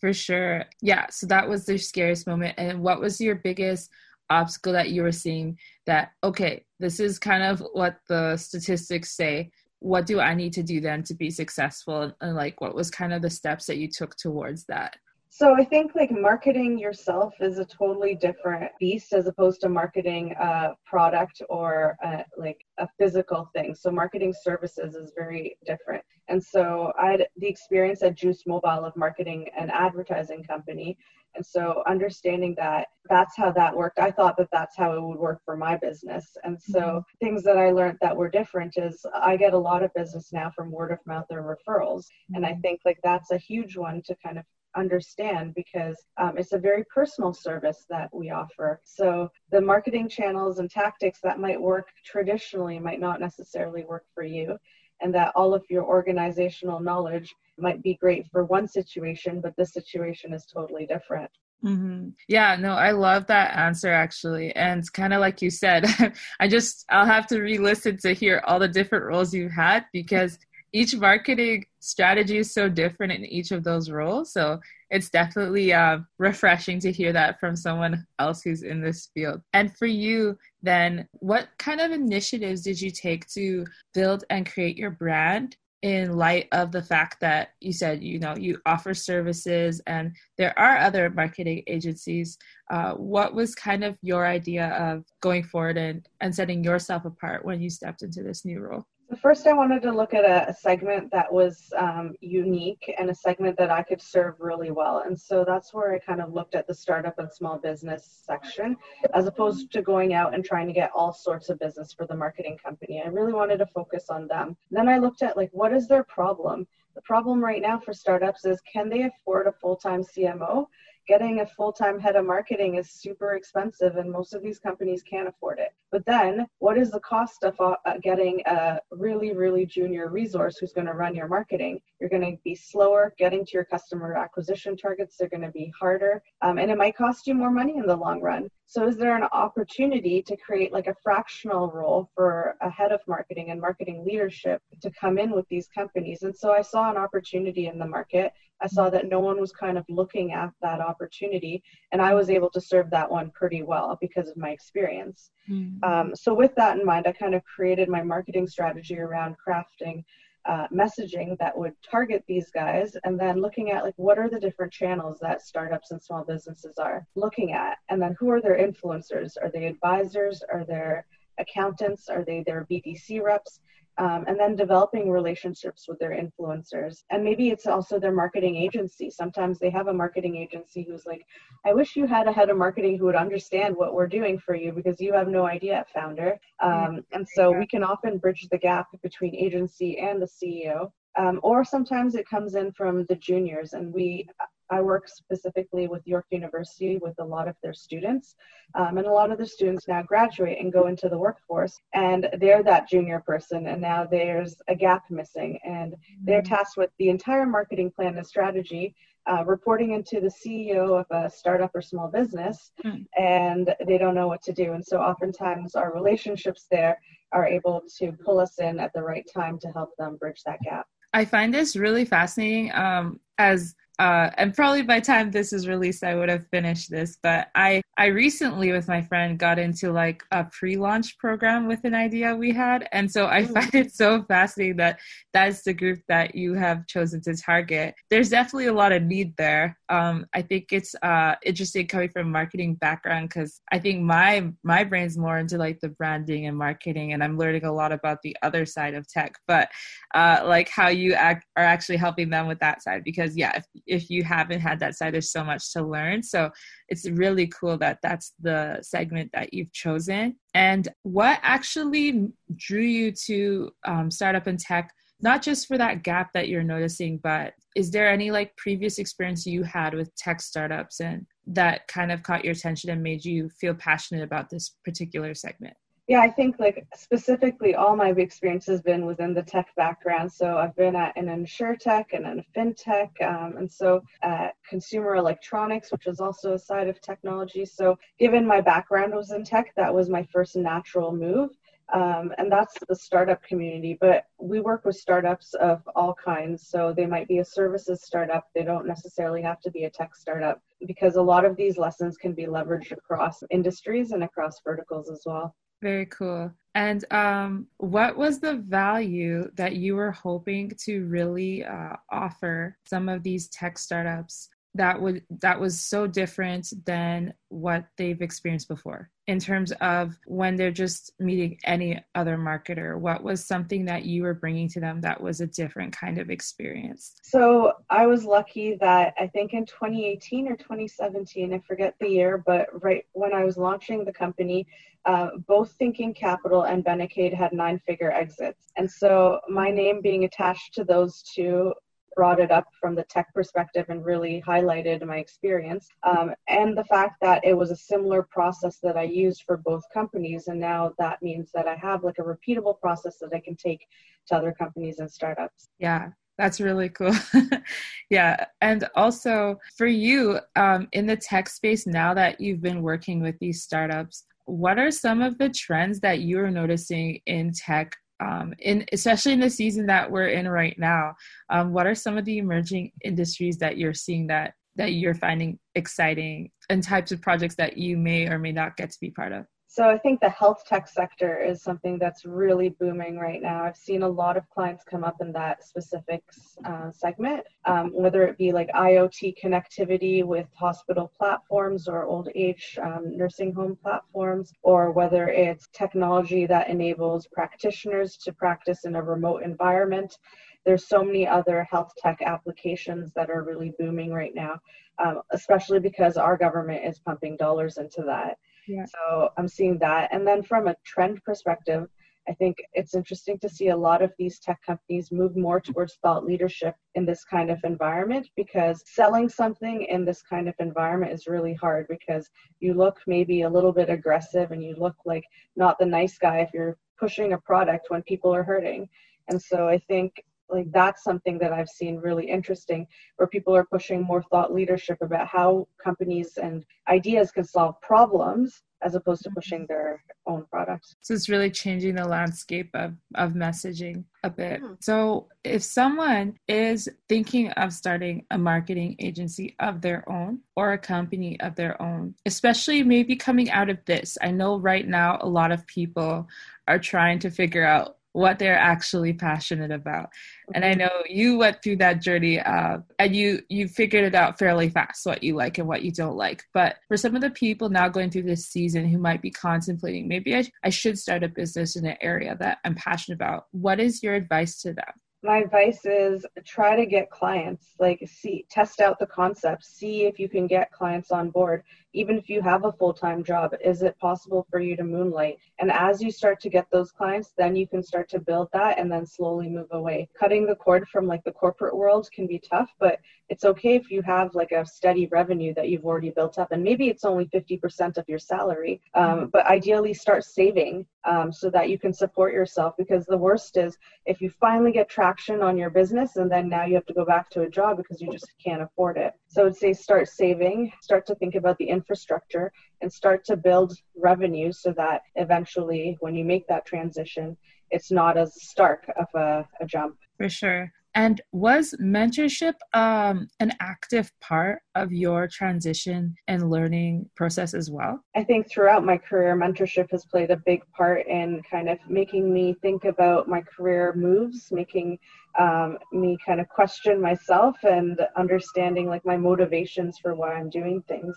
For 0.00 0.12
sure. 0.12 0.64
Yeah. 0.82 1.06
So 1.10 1.26
that 1.28 1.48
was 1.48 1.64
the 1.64 1.78
scariest 1.78 2.26
moment. 2.26 2.54
And 2.58 2.80
what 2.80 3.00
was 3.00 3.20
your 3.20 3.36
biggest 3.36 3.90
obstacle 4.30 4.72
that 4.72 4.90
you 4.90 5.02
were 5.02 5.12
seeing 5.12 5.58
that 5.86 6.12
okay 6.22 6.64
this 6.84 7.00
is 7.00 7.18
kind 7.18 7.42
of 7.42 7.60
what 7.72 7.96
the 8.08 8.36
statistics 8.36 9.16
say. 9.16 9.50
What 9.78 10.06
do 10.06 10.20
i 10.20 10.34
need 10.34 10.52
to 10.54 10.62
do 10.62 10.80
then 10.80 11.02
to 11.04 11.14
be 11.14 11.30
successful? 11.30 12.02
And, 12.02 12.14
and 12.20 12.36
like 12.36 12.60
what 12.60 12.74
was 12.74 12.90
kind 12.90 13.12
of 13.12 13.22
the 13.22 13.30
steps 13.30 13.66
that 13.66 13.78
you 13.78 13.88
took 13.88 14.16
towards 14.16 14.64
that? 14.66 14.96
So 15.30 15.54
I 15.54 15.64
think 15.64 15.94
like 15.94 16.12
marketing 16.12 16.78
yourself 16.78 17.34
is 17.40 17.58
a 17.58 17.64
totally 17.64 18.14
different 18.14 18.70
beast 18.78 19.12
as 19.12 19.26
opposed 19.26 19.60
to 19.62 19.68
marketing 19.68 20.32
a 20.38 20.74
product 20.86 21.42
or 21.48 21.96
a, 22.04 22.24
like 22.36 22.63
a 22.78 22.88
physical 22.98 23.50
thing. 23.54 23.74
So 23.74 23.90
marketing 23.90 24.34
services 24.42 24.94
is 24.94 25.12
very 25.16 25.56
different. 25.66 26.04
And 26.28 26.42
so 26.42 26.92
I 27.00 27.12
had 27.12 27.26
the 27.36 27.46
experience 27.46 28.02
at 28.02 28.16
Juice 28.16 28.44
Mobile 28.46 28.84
of 28.84 28.96
marketing 28.96 29.46
an 29.58 29.70
advertising 29.70 30.42
company. 30.42 30.96
And 31.34 31.44
so 31.44 31.82
understanding 31.88 32.54
that 32.58 32.86
that's 33.10 33.36
how 33.36 33.50
that 33.52 33.76
worked, 33.76 33.98
I 33.98 34.10
thought 34.10 34.36
that 34.36 34.48
that's 34.52 34.76
how 34.76 34.92
it 34.92 35.02
would 35.02 35.18
work 35.18 35.40
for 35.44 35.56
my 35.56 35.76
business. 35.76 36.36
And 36.44 36.60
so 36.60 36.80
mm-hmm. 36.80 36.98
things 37.20 37.42
that 37.42 37.58
I 37.58 37.72
learned 37.72 37.98
that 38.00 38.16
were 38.16 38.30
different 38.30 38.74
is 38.76 39.04
I 39.14 39.36
get 39.36 39.52
a 39.52 39.58
lot 39.58 39.82
of 39.82 39.92
business 39.94 40.32
now 40.32 40.52
from 40.54 40.70
word 40.70 40.92
of 40.92 41.00
mouth 41.06 41.26
or 41.30 41.42
referrals. 41.42 42.04
Mm-hmm. 42.04 42.36
And 42.36 42.46
I 42.46 42.52
mm-hmm. 42.52 42.60
think 42.60 42.80
like 42.84 43.00
that's 43.02 43.32
a 43.32 43.38
huge 43.38 43.76
one 43.76 44.00
to 44.06 44.16
kind 44.24 44.38
of 44.38 44.44
understand 44.76 45.54
because 45.54 45.96
um, 46.16 46.36
it's 46.36 46.52
a 46.52 46.58
very 46.58 46.84
personal 46.84 47.32
service 47.32 47.84
that 47.88 48.08
we 48.12 48.30
offer. 48.30 48.80
So 48.84 49.30
the 49.50 49.60
marketing 49.60 50.08
channels 50.08 50.58
and 50.58 50.70
tactics 50.70 51.20
that 51.22 51.38
might 51.38 51.60
work 51.60 51.88
traditionally 52.04 52.78
might 52.78 53.00
not 53.00 53.20
necessarily 53.20 53.84
work 53.84 54.04
for 54.14 54.24
you. 54.24 54.56
And 55.00 55.14
that 55.14 55.32
all 55.34 55.54
of 55.54 55.64
your 55.68 55.84
organizational 55.84 56.80
knowledge 56.80 57.34
might 57.58 57.82
be 57.82 57.94
great 57.94 58.26
for 58.30 58.44
one 58.44 58.68
situation, 58.68 59.40
but 59.40 59.54
this 59.56 59.72
situation 59.72 60.32
is 60.32 60.46
totally 60.46 60.86
different. 60.86 61.30
Mm-hmm. 61.64 62.10
Yeah, 62.28 62.56
no, 62.56 62.72
I 62.72 62.90
love 62.90 63.26
that 63.28 63.56
answer 63.56 63.90
actually. 63.90 64.54
And 64.54 64.82
kind 64.92 65.14
of 65.14 65.20
like 65.20 65.40
you 65.40 65.50
said, 65.50 65.86
I 66.40 66.46
just, 66.46 66.84
I'll 66.90 67.06
have 67.06 67.26
to 67.28 67.40
re 67.40 67.58
listen 67.58 67.96
to 67.98 68.12
hear 68.12 68.42
all 68.46 68.58
the 68.58 68.68
different 68.68 69.06
roles 69.06 69.32
you've 69.32 69.52
had 69.52 69.86
because 69.92 70.38
each 70.74 70.96
marketing 70.96 71.64
strategy 71.78 72.36
is 72.36 72.52
so 72.52 72.68
different 72.68 73.12
in 73.12 73.24
each 73.24 73.52
of 73.52 73.62
those 73.62 73.90
roles. 73.90 74.32
So 74.32 74.58
it's 74.90 75.08
definitely 75.08 75.72
uh, 75.72 75.98
refreshing 76.18 76.80
to 76.80 76.90
hear 76.90 77.12
that 77.12 77.38
from 77.38 77.54
someone 77.54 78.04
else 78.18 78.42
who's 78.42 78.64
in 78.64 78.82
this 78.82 79.08
field. 79.14 79.40
And 79.52 79.74
for 79.76 79.86
you, 79.86 80.36
then, 80.62 81.08
what 81.12 81.48
kind 81.58 81.80
of 81.80 81.92
initiatives 81.92 82.62
did 82.62 82.80
you 82.80 82.90
take 82.90 83.28
to 83.28 83.64
build 83.94 84.24
and 84.30 84.50
create 84.50 84.76
your 84.76 84.90
brand 84.90 85.56
in 85.82 86.16
light 86.16 86.48
of 86.50 86.72
the 86.72 86.82
fact 86.82 87.20
that 87.20 87.50
you 87.60 87.70
said 87.70 88.02
you 88.02 88.18
know 88.18 88.34
you 88.38 88.58
offer 88.64 88.94
services 88.94 89.82
and 89.86 90.16
there 90.38 90.58
are 90.58 90.78
other 90.78 91.10
marketing 91.10 91.62
agencies 91.66 92.38
uh, 92.70 92.92
what 92.92 93.34
was 93.34 93.54
kind 93.54 93.84
of 93.84 93.98
your 94.00 94.26
idea 94.26 94.68
of 94.68 95.04
going 95.20 95.44
forward 95.44 95.76
and, 95.76 96.08
and 96.22 96.34
setting 96.34 96.64
yourself 96.64 97.04
apart 97.04 97.44
when 97.44 97.60
you 97.60 97.68
stepped 97.68 98.00
into 98.00 98.22
this 98.22 98.46
new 98.46 98.60
role 98.60 98.86
First, 99.20 99.46
I 99.46 99.52
wanted 99.52 99.82
to 99.82 99.92
look 99.92 100.14
at 100.14 100.24
a, 100.24 100.48
a 100.48 100.54
segment 100.54 101.10
that 101.12 101.30
was 101.30 101.72
um, 101.76 102.14
unique 102.20 102.92
and 102.98 103.10
a 103.10 103.14
segment 103.14 103.56
that 103.58 103.70
I 103.70 103.82
could 103.82 104.00
serve 104.00 104.36
really 104.40 104.70
well. 104.70 105.02
And 105.06 105.18
so 105.18 105.44
that's 105.46 105.74
where 105.74 105.94
I 105.94 105.98
kind 105.98 106.22
of 106.22 106.32
looked 106.32 106.54
at 106.54 106.66
the 106.66 106.74
startup 106.74 107.18
and 107.18 107.30
small 107.30 107.58
business 107.58 108.22
section, 108.26 108.76
as 109.12 109.26
opposed 109.26 109.70
to 109.72 109.82
going 109.82 110.14
out 110.14 110.34
and 110.34 110.44
trying 110.44 110.66
to 110.68 110.72
get 110.72 110.90
all 110.94 111.12
sorts 111.12 111.50
of 111.50 111.58
business 111.58 111.92
for 111.92 112.06
the 112.06 112.16
marketing 112.16 112.56
company. 112.64 113.02
I 113.04 113.08
really 113.08 113.34
wanted 113.34 113.58
to 113.58 113.66
focus 113.66 114.06
on 114.08 114.26
them. 114.26 114.56
Then 114.70 114.88
I 114.88 114.98
looked 114.98 115.22
at 115.22 115.36
like, 115.36 115.50
what 115.52 115.74
is 115.74 115.86
their 115.86 116.04
problem? 116.04 116.66
The 116.94 117.02
problem 117.02 117.44
right 117.44 117.60
now 117.60 117.78
for 117.78 117.92
startups 117.92 118.46
is 118.46 118.60
can 118.72 118.88
they 118.88 119.02
afford 119.02 119.48
a 119.48 119.52
full 119.52 119.76
time 119.76 120.02
CMO? 120.02 120.66
Getting 121.06 121.40
a 121.40 121.46
full-time 121.46 121.98
head 121.98 122.16
of 122.16 122.24
marketing 122.24 122.76
is 122.76 122.90
super 122.90 123.34
expensive 123.34 123.96
and 123.96 124.10
most 124.10 124.34
of 124.34 124.42
these 124.42 124.58
companies 124.58 125.02
can't 125.02 125.28
afford 125.28 125.58
it. 125.58 125.72
But 125.90 126.04
then 126.06 126.46
what 126.58 126.78
is 126.78 126.90
the 126.90 127.00
cost 127.00 127.44
of 127.44 127.60
uh, 127.60 127.76
getting 128.02 128.42
a 128.46 128.80
really 128.90 129.32
really 129.32 129.66
junior 129.66 130.08
resource 130.08 130.58
who's 130.58 130.72
going 130.72 130.86
to 130.86 130.94
run 130.94 131.14
your 131.14 131.28
marketing? 131.28 131.80
You're 132.00 132.10
going 132.10 132.22
to 132.22 132.38
be 132.44 132.54
slower 132.54 133.14
getting 133.18 133.44
to 133.44 133.52
your 133.52 133.64
customer 133.64 134.14
acquisition 134.14 134.76
targets. 134.76 135.16
They're 135.16 135.28
going 135.28 135.42
to 135.42 135.50
be 135.50 135.72
harder 135.78 136.22
um, 136.42 136.58
and 136.58 136.70
it 136.70 136.78
might 136.78 136.96
cost 136.96 137.26
you 137.26 137.34
more 137.34 137.50
money 137.50 137.76
in 137.76 137.86
the 137.86 137.96
long 137.96 138.20
run 138.20 138.50
so 138.66 138.86
is 138.86 138.96
there 138.96 139.16
an 139.16 139.28
opportunity 139.32 140.22
to 140.22 140.36
create 140.36 140.72
like 140.72 140.86
a 140.86 140.96
fractional 141.02 141.70
role 141.70 142.10
for 142.14 142.56
a 142.60 142.70
head 142.70 142.92
of 142.92 143.00
marketing 143.06 143.50
and 143.50 143.60
marketing 143.60 144.04
leadership 144.04 144.62
to 144.80 144.90
come 144.90 145.18
in 145.18 145.30
with 145.30 145.46
these 145.48 145.68
companies 145.68 146.22
and 146.22 146.36
so 146.36 146.52
i 146.52 146.62
saw 146.62 146.90
an 146.90 146.96
opportunity 146.96 147.66
in 147.66 147.78
the 147.78 147.86
market 147.86 148.32
I 148.60 148.66
saw 148.66 148.88
that 148.90 149.08
no 149.08 149.20
one 149.20 149.40
was 149.40 149.52
kind 149.52 149.76
of 149.76 149.84
looking 149.88 150.32
at 150.32 150.50
that 150.62 150.80
opportunity, 150.80 151.62
and 151.92 152.00
I 152.00 152.14
was 152.14 152.30
able 152.30 152.50
to 152.50 152.60
serve 152.60 152.90
that 152.90 153.10
one 153.10 153.30
pretty 153.30 153.62
well 153.62 153.98
because 154.00 154.28
of 154.28 154.36
my 154.36 154.50
experience. 154.50 155.30
Mm-hmm. 155.50 155.84
Um, 155.84 156.16
so, 156.16 156.32
with 156.32 156.54
that 156.56 156.78
in 156.78 156.84
mind, 156.84 157.06
I 157.06 157.12
kind 157.12 157.34
of 157.34 157.44
created 157.44 157.88
my 157.88 158.02
marketing 158.02 158.46
strategy 158.46 158.98
around 158.98 159.36
crafting 159.46 160.04
uh, 160.46 160.66
messaging 160.68 161.38
that 161.38 161.56
would 161.56 161.72
target 161.88 162.22
these 162.28 162.50
guys 162.50 162.96
and 163.04 163.18
then 163.18 163.40
looking 163.40 163.70
at 163.70 163.84
like 163.84 163.94
what 163.96 164.18
are 164.18 164.28
the 164.28 164.38
different 164.38 164.72
channels 164.72 165.18
that 165.20 165.40
startups 165.40 165.90
and 165.90 166.02
small 166.02 166.24
businesses 166.24 166.76
are 166.78 167.06
looking 167.14 167.52
at 167.52 167.78
and 167.88 168.00
then 168.00 168.14
who 168.18 168.30
are 168.30 168.42
their 168.42 168.58
influencers? 168.58 169.36
Are 169.40 169.50
they 169.50 169.66
advisors? 169.66 170.42
Are 170.52 170.64
there 170.64 171.06
accountants? 171.38 172.08
Are 172.08 172.24
they 172.24 172.42
their 172.46 172.66
bdc 172.70 173.22
reps 173.22 173.60
um, 173.98 174.24
and 174.26 174.38
then 174.38 174.56
developing 174.56 175.10
relationships 175.10 175.86
with 175.88 175.98
their 175.98 176.10
influencers. 176.10 177.04
And 177.10 177.22
maybe 177.22 177.50
it's 177.50 177.66
also 177.66 177.98
their 177.98 178.12
marketing 178.12 178.56
agency. 178.56 179.10
Sometimes 179.10 179.58
they 179.58 179.70
have 179.70 179.86
a 179.86 179.92
marketing 179.92 180.36
agency 180.36 180.84
who's 180.88 181.06
like, 181.06 181.24
I 181.64 181.72
wish 181.72 181.96
you 181.96 182.06
had 182.06 182.26
a 182.26 182.32
head 182.32 182.50
of 182.50 182.56
marketing 182.56 182.98
who 182.98 183.04
would 183.06 183.14
understand 183.14 183.76
what 183.76 183.94
we're 183.94 184.08
doing 184.08 184.38
for 184.38 184.54
you 184.54 184.72
because 184.72 185.00
you 185.00 185.12
have 185.12 185.28
no 185.28 185.46
idea, 185.46 185.84
founder. 185.94 186.38
Um, 186.60 187.04
and 187.12 187.26
so 187.34 187.52
we 187.52 187.66
can 187.66 187.84
often 187.84 188.18
bridge 188.18 188.48
the 188.50 188.58
gap 188.58 188.88
between 189.02 189.34
agency 189.34 189.98
and 189.98 190.20
the 190.20 190.26
CEO. 190.26 190.90
Um, 191.16 191.38
or 191.44 191.64
sometimes 191.64 192.16
it 192.16 192.28
comes 192.28 192.56
in 192.56 192.72
from 192.72 193.06
the 193.08 193.14
juniors 193.14 193.72
and 193.72 193.94
we 193.94 194.26
I 194.70 194.80
work 194.80 195.08
specifically 195.08 195.88
with 195.88 196.06
York 196.06 196.26
University 196.30 196.98
with 196.98 197.14
a 197.18 197.24
lot 197.24 197.48
of 197.48 197.56
their 197.62 197.74
students. 197.74 198.34
Um, 198.74 198.98
and 198.98 199.06
a 199.06 199.12
lot 199.12 199.30
of 199.30 199.38
the 199.38 199.46
students 199.46 199.86
now 199.86 200.02
graduate 200.02 200.58
and 200.60 200.72
go 200.72 200.86
into 200.86 201.08
the 201.08 201.18
workforce, 201.18 201.78
and 201.92 202.28
they're 202.38 202.62
that 202.62 202.88
junior 202.88 203.20
person, 203.20 203.66
and 203.66 203.80
now 203.80 204.04
there's 204.04 204.56
a 204.68 204.74
gap 204.74 205.04
missing. 205.10 205.58
And 205.64 205.94
they're 206.22 206.42
mm-hmm. 206.42 206.54
tasked 206.54 206.76
with 206.76 206.90
the 206.98 207.10
entire 207.10 207.46
marketing 207.46 207.90
plan 207.90 208.16
and 208.16 208.26
strategy, 208.26 208.94
uh, 209.26 209.44
reporting 209.46 209.92
into 209.92 210.20
the 210.20 210.28
CEO 210.28 211.00
of 211.00 211.06
a 211.10 211.30
startup 211.30 211.70
or 211.74 211.82
small 211.82 212.08
business, 212.08 212.72
mm. 212.84 213.06
and 213.18 213.74
they 213.86 213.96
don't 213.96 214.14
know 214.14 214.28
what 214.28 214.42
to 214.42 214.52
do. 214.52 214.72
And 214.72 214.84
so 214.84 214.98
oftentimes 214.98 215.74
our 215.74 215.94
relationships 215.94 216.66
there 216.70 217.00
are 217.32 217.46
able 217.46 217.82
to 217.98 218.12
pull 218.12 218.38
us 218.38 218.58
in 218.58 218.78
at 218.78 218.92
the 218.92 219.02
right 219.02 219.24
time 219.32 219.58
to 219.60 219.68
help 219.68 219.90
them 219.98 220.16
bridge 220.16 220.42
that 220.44 220.60
gap. 220.62 220.86
I 221.14 221.24
find 221.24 221.54
this 221.54 221.76
really 221.76 222.04
fascinating 222.04 222.72
um, 222.74 223.20
as 223.38 223.74
uh, 223.98 224.30
and 224.38 224.54
probably 224.54 224.82
by 224.82 224.98
time 224.98 225.30
this 225.30 225.52
is 225.52 225.68
released, 225.68 226.02
I 226.02 226.14
would 226.16 226.28
have 226.28 226.46
finished 226.48 226.90
this. 226.90 227.18
But 227.22 227.48
I, 227.54 227.82
I 227.96 228.06
recently, 228.06 228.72
with 228.72 228.88
my 228.88 229.02
friend, 229.02 229.38
got 229.38 229.58
into 229.58 229.92
like 229.92 230.22
a 230.32 230.44
pre-launch 230.44 231.16
program 231.18 231.68
with 231.68 231.84
an 231.84 231.94
idea 231.94 232.34
we 232.34 232.52
had, 232.52 232.88
and 232.92 233.10
so 233.10 233.26
I 233.26 233.44
find 233.44 233.74
it 233.74 233.92
so 233.92 234.22
fascinating 234.24 234.76
that 234.78 234.98
that's 235.32 235.62
the 235.62 235.72
group 235.72 236.00
that 236.08 236.34
you 236.34 236.54
have 236.54 236.86
chosen 236.88 237.20
to 237.22 237.36
target. 237.36 237.94
There's 238.10 238.30
definitely 238.30 238.66
a 238.66 238.72
lot 238.72 238.92
of 238.92 239.02
need 239.02 239.36
there. 239.36 239.78
Um, 239.88 240.26
I 240.34 240.42
think 240.42 240.72
it's 240.72 240.94
uh, 241.02 241.36
interesting 241.44 241.86
coming 241.86 242.08
from 242.08 242.26
a 242.26 242.30
marketing 242.30 242.74
background 242.74 243.28
because 243.28 243.60
I 243.70 243.78
think 243.78 244.02
my 244.02 244.50
my 244.64 244.82
brain's 244.82 245.16
more 245.16 245.38
into 245.38 245.56
like 245.56 245.78
the 245.80 245.90
branding 245.90 246.46
and 246.46 246.56
marketing, 246.56 247.12
and 247.12 247.22
I'm 247.22 247.38
learning 247.38 247.64
a 247.64 247.72
lot 247.72 247.92
about 247.92 248.22
the 248.22 248.36
other 248.42 248.66
side 248.66 248.94
of 248.94 249.06
tech. 249.06 249.36
But 249.46 249.68
uh, 250.14 250.40
like 250.44 250.68
how 250.68 250.88
you 250.88 251.14
act, 251.14 251.46
are 251.56 251.64
actually 251.64 251.98
helping 251.98 252.30
them 252.30 252.48
with 252.48 252.58
that 252.58 252.82
side, 252.82 253.04
because 253.04 253.36
yeah. 253.36 253.52
If, 253.54 253.66
if 253.86 254.10
you 254.10 254.22
haven't 254.22 254.60
had 254.60 254.80
that 254.80 254.96
side 254.96 255.14
there's 255.14 255.32
so 255.32 255.44
much 255.44 255.72
to 255.72 255.82
learn. 255.82 256.22
So 256.22 256.50
it's 256.88 257.08
really 257.08 257.46
cool 257.48 257.78
that 257.78 257.98
that's 258.02 258.32
the 258.40 258.78
segment 258.82 259.30
that 259.32 259.52
you've 259.52 259.72
chosen. 259.72 260.36
And 260.54 260.88
what 261.02 261.40
actually 261.42 262.28
drew 262.56 262.82
you 262.82 263.12
to 263.26 263.70
um, 263.84 264.10
startup 264.10 264.46
and 264.46 264.58
tech 264.58 264.90
not 265.20 265.42
just 265.42 265.66
for 265.66 265.78
that 265.78 266.02
gap 266.02 266.32
that 266.34 266.48
you're 266.48 266.62
noticing 266.62 267.18
but 267.18 267.54
is 267.76 267.90
there 267.90 268.10
any 268.10 268.30
like 268.30 268.54
previous 268.56 268.98
experience 268.98 269.46
you 269.46 269.62
had 269.62 269.94
with 269.94 270.14
tech 270.16 270.40
startups 270.40 271.00
and 271.00 271.24
that 271.46 271.86
kind 271.88 272.10
of 272.12 272.22
caught 272.22 272.44
your 272.44 272.52
attention 272.52 272.90
and 272.90 273.02
made 273.02 273.24
you 273.24 273.48
feel 273.60 273.74
passionate 273.74 274.22
about 274.22 274.50
this 274.50 274.76
particular 274.84 275.34
segment 275.34 275.74
yeah, 276.06 276.20
I 276.20 276.28
think 276.28 276.56
like 276.58 276.86
specifically 276.94 277.74
all 277.74 277.96
my 277.96 278.10
experience 278.10 278.66
has 278.66 278.82
been 278.82 279.06
within 279.06 279.32
the 279.32 279.42
tech 279.42 279.74
background. 279.74 280.30
So 280.30 280.58
I've 280.58 280.76
been 280.76 280.94
at 280.94 281.16
an 281.16 281.30
insure 281.30 281.76
tech 281.76 282.12
and 282.12 282.26
a 282.26 282.44
fintech, 282.54 283.10
um, 283.22 283.56
and 283.56 283.70
so 283.70 284.02
at 284.22 284.54
consumer 284.68 285.16
electronics, 285.16 285.90
which 285.90 286.06
is 286.06 286.20
also 286.20 286.52
a 286.54 286.58
side 286.58 286.88
of 286.88 287.00
technology. 287.00 287.64
So 287.64 287.98
given 288.18 288.46
my 288.46 288.60
background 288.60 289.14
was 289.14 289.30
in 289.30 289.44
tech, 289.44 289.72
that 289.76 289.94
was 289.94 290.10
my 290.10 290.22
first 290.30 290.56
natural 290.56 291.14
move. 291.14 291.50
Um, 291.92 292.32
and 292.38 292.50
that's 292.50 292.74
the 292.88 292.96
startup 292.96 293.42
community. 293.42 293.96
But 293.98 294.26
we 294.38 294.60
work 294.60 294.84
with 294.84 294.96
startups 294.96 295.54
of 295.54 295.82
all 295.94 296.14
kinds. 296.14 296.66
So 296.66 296.92
they 296.94 297.06
might 297.06 297.28
be 297.28 297.38
a 297.38 297.44
services 297.44 298.02
startup, 298.02 298.48
they 298.54 298.62
don't 298.62 298.86
necessarily 298.86 299.40
have 299.40 299.60
to 299.60 299.70
be 299.70 299.84
a 299.84 299.90
tech 299.90 300.14
startup 300.14 300.60
because 300.86 301.16
a 301.16 301.22
lot 301.22 301.46
of 301.46 301.56
these 301.56 301.78
lessons 301.78 302.18
can 302.18 302.34
be 302.34 302.44
leveraged 302.44 302.92
across 302.92 303.42
industries 303.50 304.12
and 304.12 304.24
across 304.24 304.60
verticals 304.64 305.08
as 305.08 305.22
well. 305.24 305.54
Very 305.84 306.06
cool. 306.06 306.50
And 306.74 307.04
um, 307.12 307.66
what 307.76 308.16
was 308.16 308.40
the 308.40 308.54
value 308.54 309.50
that 309.56 309.76
you 309.76 309.96
were 309.96 310.12
hoping 310.12 310.72
to 310.84 311.04
really 311.04 311.62
uh, 311.62 311.96
offer 312.10 312.78
some 312.86 313.10
of 313.10 313.22
these 313.22 313.48
tech 313.48 313.76
startups 313.76 314.48
that 314.74 315.00
would 315.00 315.22
that 315.40 315.60
was 315.60 315.80
so 315.80 316.06
different 316.06 316.72
than 316.84 317.32
what 317.48 317.86
they've 317.96 318.22
experienced 318.22 318.68
before 318.68 319.10
in 319.26 319.38
terms 319.38 319.72
of 319.80 320.18
when 320.26 320.56
they're 320.56 320.70
just 320.70 321.12
meeting 321.18 321.56
any 321.64 322.02
other 322.14 322.36
marketer. 322.36 322.98
What 322.98 323.22
was 323.22 323.46
something 323.46 323.84
that 323.86 324.04
you 324.04 324.22
were 324.22 324.34
bringing 324.34 324.68
to 324.70 324.80
them 324.80 325.00
that 325.00 325.20
was 325.20 325.40
a 325.40 325.46
different 325.46 325.96
kind 325.96 326.18
of 326.18 326.30
experience? 326.30 327.14
So 327.22 327.72
i 327.90 328.06
was 328.06 328.24
lucky 328.24 328.76
that 328.80 329.14
i 329.18 329.26
think 329.26 329.52
in 329.52 329.64
2018 329.66 330.48
or 330.48 330.56
2017 330.56 331.52
i 331.52 331.58
forget 331.60 331.94
the 332.00 332.08
year 332.08 332.42
but 332.44 332.66
right 332.82 333.04
when 333.12 333.32
i 333.32 333.44
was 333.44 333.56
launching 333.56 334.04
the 334.04 334.12
company 334.12 334.66
uh, 335.06 335.30
both 335.46 335.72
thinking 335.72 336.14
capital 336.14 336.62
and 336.62 336.82
Benecaid 336.84 337.34
had 337.34 337.52
nine 337.52 337.78
figure 337.78 338.10
exits. 338.10 338.72
And 338.76 338.90
so 338.90 339.38
my 339.48 339.70
name 339.70 340.00
being 340.00 340.24
attached 340.24 340.72
to 340.74 340.84
those 340.84 341.22
two 341.22 341.74
brought 342.14 342.40
it 342.40 342.50
up 342.50 342.66
from 342.80 342.94
the 342.94 343.04
tech 343.04 343.32
perspective 343.34 343.86
and 343.88 344.04
really 344.04 344.42
highlighted 344.46 345.04
my 345.06 345.16
experience. 345.16 345.88
Um, 346.02 346.32
and 346.48 346.76
the 346.76 346.84
fact 346.84 347.16
that 347.22 347.44
it 347.44 347.56
was 347.56 347.70
a 347.70 347.76
similar 347.76 348.22
process 348.22 348.78
that 348.82 348.96
I 348.96 349.04
used 349.04 349.44
for 349.46 349.56
both 349.56 349.82
companies. 349.92 350.48
And 350.48 350.60
now 350.60 350.92
that 350.98 351.22
means 351.22 351.50
that 351.54 351.66
I 351.66 351.74
have 351.76 352.04
like 352.04 352.18
a 352.18 352.22
repeatable 352.22 352.80
process 352.80 353.18
that 353.20 353.30
I 353.34 353.40
can 353.40 353.56
take 353.56 353.86
to 354.28 354.36
other 354.36 354.52
companies 354.52 354.98
and 354.98 355.10
startups. 355.10 355.68
Yeah. 355.78 356.10
That's 356.36 356.60
really 356.60 356.88
cool. 356.88 357.14
yeah. 358.10 358.46
And 358.60 358.88
also 358.96 359.60
for 359.76 359.86
you 359.86 360.40
um, 360.56 360.88
in 360.92 361.06
the 361.06 361.16
tech 361.16 361.48
space, 361.48 361.86
now 361.86 362.12
that 362.14 362.40
you've 362.40 362.60
been 362.60 362.82
working 362.82 363.22
with 363.22 363.38
these 363.38 363.62
startups, 363.62 364.24
what 364.46 364.78
are 364.78 364.90
some 364.90 365.22
of 365.22 365.38
the 365.38 365.48
trends 365.48 366.00
that 366.00 366.20
you're 366.20 366.50
noticing 366.50 367.20
in 367.26 367.52
tech 367.52 367.94
um, 368.24 368.54
in 368.60 368.84
especially 368.92 369.32
in 369.32 369.40
the 369.40 369.50
season 369.50 369.86
that 369.86 370.10
we're 370.10 370.28
in 370.28 370.48
right 370.48 370.78
now 370.78 371.14
um, 371.50 371.72
what 371.72 371.86
are 371.86 371.94
some 371.94 372.16
of 372.16 372.24
the 372.24 372.38
emerging 372.38 372.90
industries 373.04 373.58
that 373.58 373.76
you're 373.76 373.94
seeing 373.94 374.26
that 374.26 374.54
that 374.76 374.94
you're 374.94 375.14
finding 375.14 375.58
exciting 375.74 376.50
and 376.68 376.82
types 376.82 377.12
of 377.12 377.22
projects 377.22 377.54
that 377.54 377.76
you 377.76 377.96
may 377.96 378.26
or 378.26 378.38
may 378.38 378.52
not 378.52 378.76
get 378.76 378.90
to 378.90 378.98
be 379.00 379.10
part 379.10 379.32
of 379.32 379.44
So 379.74 379.88
I 379.88 379.98
think 379.98 380.20
the 380.20 380.30
health 380.30 380.62
tech 380.64 380.86
sector 380.86 381.36
is 381.36 381.60
something 381.60 381.98
that's 381.98 382.24
really 382.24 382.68
booming 382.68 383.18
right 383.18 383.42
now. 383.42 383.64
I've 383.64 383.76
seen 383.76 384.04
a 384.04 384.08
lot 384.08 384.36
of 384.36 384.48
clients 384.48 384.84
come 384.84 385.02
up 385.02 385.16
in 385.20 385.32
that 385.32 385.64
specific 385.64 386.22
uh, 386.64 386.92
segment, 386.92 387.44
um, 387.64 387.90
whether 387.92 388.22
it 388.22 388.38
be 388.38 388.52
like 388.52 388.68
IoT 388.68 389.34
connectivity 389.42 390.22
with 390.22 390.46
hospital 390.54 391.10
platforms 391.18 391.88
or 391.88 392.04
old 392.04 392.28
age 392.36 392.78
um, 392.80 393.16
nursing 393.16 393.52
home 393.52 393.76
platforms, 393.82 394.52
or 394.62 394.92
whether 394.92 395.26
it's 395.26 395.66
technology 395.72 396.46
that 396.46 396.68
enables 396.68 397.26
practitioners 397.26 398.16
to 398.18 398.32
practice 398.32 398.84
in 398.84 398.94
a 398.94 399.02
remote 399.02 399.42
environment 399.42 400.18
there's 400.64 400.88
so 400.88 401.04
many 401.04 401.28
other 401.28 401.66
health 401.70 401.92
tech 401.98 402.22
applications 402.22 403.12
that 403.12 403.28
are 403.28 403.42
really 403.42 403.74
booming 403.78 404.14
right 404.14 404.34
now, 404.34 404.58
um, 404.98 405.20
especially 405.32 405.78
because 405.78 406.16
our 406.16 406.38
government 406.38 406.82
is 406.86 406.98
pumping 407.00 407.36
dollars 407.36 407.76
into 407.76 408.02
that. 408.02 408.38
Yeah. 408.66 408.84
So 408.86 409.30
I'm 409.36 409.48
seeing 409.48 409.78
that. 409.78 410.08
And 410.12 410.26
then 410.26 410.42
from 410.42 410.68
a 410.68 410.76
trend 410.84 411.22
perspective, 411.24 411.88
I 412.26 412.32
think 412.32 412.56
it's 412.72 412.94
interesting 412.94 413.38
to 413.40 413.48
see 413.48 413.68
a 413.68 413.76
lot 413.76 414.00
of 414.00 414.12
these 414.18 414.38
tech 414.38 414.60
companies 414.64 415.12
move 415.12 415.36
more 415.36 415.60
towards 415.60 415.96
thought 415.96 416.24
leadership 416.24 416.74
in 416.94 417.04
this 417.04 417.22
kind 417.24 417.50
of 417.50 417.58
environment 417.64 418.28
because 418.34 418.82
selling 418.86 419.28
something 419.28 419.82
in 419.82 420.06
this 420.06 420.22
kind 420.22 420.48
of 420.48 420.54
environment 420.58 421.12
is 421.12 421.26
really 421.26 421.52
hard 421.52 421.86
because 421.88 422.30
you 422.60 422.72
look 422.72 423.00
maybe 423.06 423.42
a 423.42 423.50
little 423.50 423.72
bit 423.72 423.90
aggressive 423.90 424.52
and 424.52 424.62
you 424.62 424.74
look 424.78 424.96
like 425.04 425.24
not 425.56 425.78
the 425.78 425.84
nice 425.84 426.16
guy 426.16 426.38
if 426.38 426.50
you're 426.54 426.78
pushing 426.98 427.34
a 427.34 427.38
product 427.38 427.86
when 427.90 428.02
people 428.02 428.34
are 428.34 428.42
hurting. 428.42 428.88
And 429.28 429.40
so 429.40 429.68
I 429.68 429.78
think 429.78 430.12
like 430.48 430.70
that's 430.72 431.02
something 431.02 431.38
that 431.38 431.52
I've 431.52 431.68
seen 431.68 431.96
really 431.96 432.28
interesting 432.28 432.86
where 433.16 433.26
people 433.26 433.56
are 433.56 433.64
pushing 433.64 434.02
more 434.02 434.22
thought 434.22 434.52
leadership 434.52 434.98
about 435.00 435.26
how 435.26 435.68
companies 435.82 436.36
and 436.40 436.64
ideas 436.88 437.30
can 437.30 437.44
solve 437.44 437.80
problems 437.80 438.62
as 438.82 438.94
opposed 438.94 439.22
to 439.22 439.30
pushing 439.30 439.64
their 439.66 440.02
own 440.26 440.44
products. 440.50 440.94
So 441.00 441.14
it's 441.14 441.28
really 441.30 441.50
changing 441.50 441.94
the 441.94 442.06
landscape 442.06 442.68
of, 442.74 442.92
of 443.14 443.32
messaging 443.32 444.04
a 444.22 444.28
bit. 444.28 444.60
Mm-hmm. 444.60 444.74
So 444.80 445.28
if 445.42 445.62
someone 445.62 446.34
is 446.48 446.88
thinking 447.08 447.50
of 447.52 447.72
starting 447.72 448.26
a 448.30 448.36
marketing 448.36 448.96
agency 448.98 449.56
of 449.58 449.80
their 449.80 450.08
own 450.10 450.40
or 450.54 450.72
a 450.72 450.78
company 450.78 451.40
of 451.40 451.54
their 451.56 451.80
own, 451.80 452.14
especially 452.26 452.82
maybe 452.82 453.16
coming 453.16 453.50
out 453.50 453.70
of 453.70 453.78
this, 453.86 454.18
I 454.20 454.30
know 454.30 454.58
right 454.58 454.86
now 454.86 455.18
a 455.20 455.28
lot 455.28 455.50
of 455.50 455.66
people 455.66 456.28
are 456.68 456.78
trying 456.78 457.20
to 457.20 457.30
figure 457.30 457.64
out 457.64 457.96
what 458.14 458.38
they're 458.38 458.58
actually 458.58 459.12
passionate 459.12 459.70
about. 459.70 460.08
And 460.54 460.64
i 460.64 460.70
mm-hmm. 460.70 460.78
know 460.78 461.02
you 461.08 461.36
went 461.36 461.62
through 461.62 461.76
that 461.76 462.00
journey 462.00 462.40
uh, 462.40 462.78
and 462.98 463.14
you 463.14 463.42
you 463.48 463.68
figured 463.68 464.04
it 464.04 464.14
out 464.14 464.38
fairly 464.38 464.70
fast 464.70 465.04
what 465.04 465.22
you 465.22 465.34
like 465.34 465.58
and 465.58 465.68
what 465.68 465.82
you 465.82 465.92
don't 465.92 466.16
like. 466.16 466.42
But 466.54 466.76
for 466.88 466.96
some 466.96 467.14
of 467.14 467.22
the 467.22 467.30
people 467.30 467.68
now 467.68 467.88
going 467.88 468.10
through 468.10 468.22
this 468.22 468.46
season 468.46 468.88
who 468.88 468.98
might 468.98 469.20
be 469.20 469.30
contemplating 469.30 470.08
maybe 470.08 470.34
i, 470.34 470.44
I 470.62 470.70
should 470.70 470.98
start 470.98 471.22
a 471.22 471.28
business 471.28 471.76
in 471.76 471.84
an 471.84 471.96
area 472.00 472.36
that 472.40 472.58
i'm 472.64 472.74
passionate 472.74 473.16
about 473.16 473.46
what 473.50 473.80
is 473.80 474.02
your 474.02 474.14
advice 474.14 474.60
to 474.62 474.72
them? 474.72 474.94
My 475.22 475.38
advice 475.38 475.84
is 475.84 476.26
try 476.44 476.76
to 476.76 476.84
get 476.84 477.10
clients 477.10 477.74
like 477.78 478.06
see 478.06 478.46
test 478.50 478.80
out 478.80 478.98
the 478.98 479.06
concept 479.06 479.64
see 479.64 480.04
if 480.04 480.18
you 480.18 480.28
can 480.28 480.46
get 480.46 480.70
clients 480.70 481.10
on 481.10 481.30
board 481.30 481.62
even 481.94 482.18
if 482.18 482.28
you 482.28 482.42
have 482.42 482.64
a 482.64 482.72
full-time 482.72 483.24
job 483.24 483.54
is 483.64 483.82
it 483.82 483.98
possible 483.98 484.46
for 484.50 484.60
you 484.60 484.76
to 484.76 484.84
moonlight? 484.84 485.38
And 485.58 485.70
as 485.72 486.02
you 486.02 486.10
start 486.10 486.40
to 486.40 486.50
get 486.50 486.66
those 486.70 486.92
clients 486.92 487.32
then 487.38 487.56
you 487.56 487.66
can 487.66 487.82
start 487.82 488.08
to 488.10 488.18
build 488.18 488.48
that 488.52 488.78
and 488.78 488.90
then 488.90 489.06
slowly 489.06 489.48
move 489.48 489.68
away. 489.70 490.08
Cutting 490.18 490.46
the 490.46 490.56
cord 490.56 490.88
from 490.88 491.06
like 491.06 491.24
the 491.24 491.32
corporate 491.32 491.76
world 491.76 492.08
can 492.12 492.26
be 492.26 492.38
tough 492.38 492.70
but 492.78 492.98
it's 493.28 493.44
okay 493.44 493.74
if 493.74 493.90
you 493.90 494.02
have 494.02 494.34
like 494.34 494.52
a 494.52 494.66
steady 494.66 495.06
revenue 495.06 495.54
that 495.54 495.68
you've 495.68 495.84
already 495.84 496.10
built 496.10 496.38
up 496.38 496.52
and 496.52 496.62
maybe 496.62 496.88
it's 496.88 497.04
only 497.04 497.26
50% 497.26 497.96
of 497.96 498.04
your 498.08 498.18
salary 498.18 498.80
um, 498.94 499.04
mm-hmm. 499.04 499.26
but 499.26 499.46
ideally 499.46 499.94
start 499.94 500.24
saving 500.24 500.86
um, 501.04 501.32
so 501.32 501.50
that 501.50 501.68
you 501.68 501.78
can 501.78 501.92
support 501.92 502.32
yourself 502.32 502.74
because 502.76 503.06
the 503.06 503.16
worst 503.16 503.56
is 503.56 503.78
if 504.06 504.20
you 504.20 504.30
finally 504.30 504.72
get 504.72 504.88
traction 504.88 505.42
on 505.42 505.56
your 505.56 505.70
business 505.70 506.16
and 506.16 506.30
then 506.30 506.48
now 506.48 506.64
you 506.64 506.74
have 506.74 506.86
to 506.86 506.94
go 506.94 507.04
back 507.04 507.30
to 507.30 507.42
a 507.42 507.48
job 507.48 507.76
because 507.76 508.00
you 508.00 508.10
just 508.10 508.32
can't 508.42 508.62
afford 508.62 508.96
it 508.96 509.14
so 509.34 509.46
i'd 509.46 509.56
say 509.56 509.72
start 509.72 510.08
saving 510.08 510.72
start 510.80 511.04
to 511.06 511.14
think 511.16 511.34
about 511.34 511.58
the 511.58 511.68
infrastructure 511.68 512.52
and 512.80 512.92
start 512.92 513.24
to 513.24 513.36
build 513.36 513.76
revenue 513.96 514.52
so 514.52 514.72
that 514.72 515.02
eventually 515.16 515.96
when 516.00 516.14
you 516.14 516.24
make 516.24 516.46
that 516.46 516.64
transition 516.64 517.36
it's 517.70 517.90
not 517.90 518.16
as 518.16 518.40
stark 518.40 518.90
of 518.96 519.06
a, 519.14 519.46
a 519.60 519.66
jump 519.66 519.96
for 520.16 520.28
sure 520.28 520.72
and 520.94 521.20
was 521.32 521.74
mentorship 521.80 522.54
um, 522.72 523.28
an 523.40 523.52
active 523.60 524.12
part 524.20 524.60
of 524.74 524.92
your 524.92 525.26
transition 525.26 526.14
and 526.28 526.50
learning 526.50 527.10
process 527.16 527.52
as 527.52 527.70
well? 527.70 528.04
I 528.14 528.22
think 528.22 528.48
throughout 528.48 528.84
my 528.84 528.96
career, 528.96 529.36
mentorship 529.36 529.90
has 529.90 530.04
played 530.04 530.30
a 530.30 530.36
big 530.36 530.62
part 530.76 531.06
in 531.06 531.42
kind 531.50 531.68
of 531.68 531.78
making 531.88 532.32
me 532.32 532.54
think 532.62 532.84
about 532.84 533.28
my 533.28 533.42
career 533.42 533.92
moves, 533.96 534.52
making 534.52 534.98
um, 535.38 535.78
me 535.92 536.16
kind 536.24 536.40
of 536.40 536.48
question 536.48 537.00
myself 537.00 537.56
and 537.64 538.00
understanding 538.16 538.86
like 538.88 539.04
my 539.04 539.16
motivations 539.16 539.98
for 539.98 540.14
why 540.14 540.34
I'm 540.34 540.50
doing 540.50 540.82
things. 540.88 541.16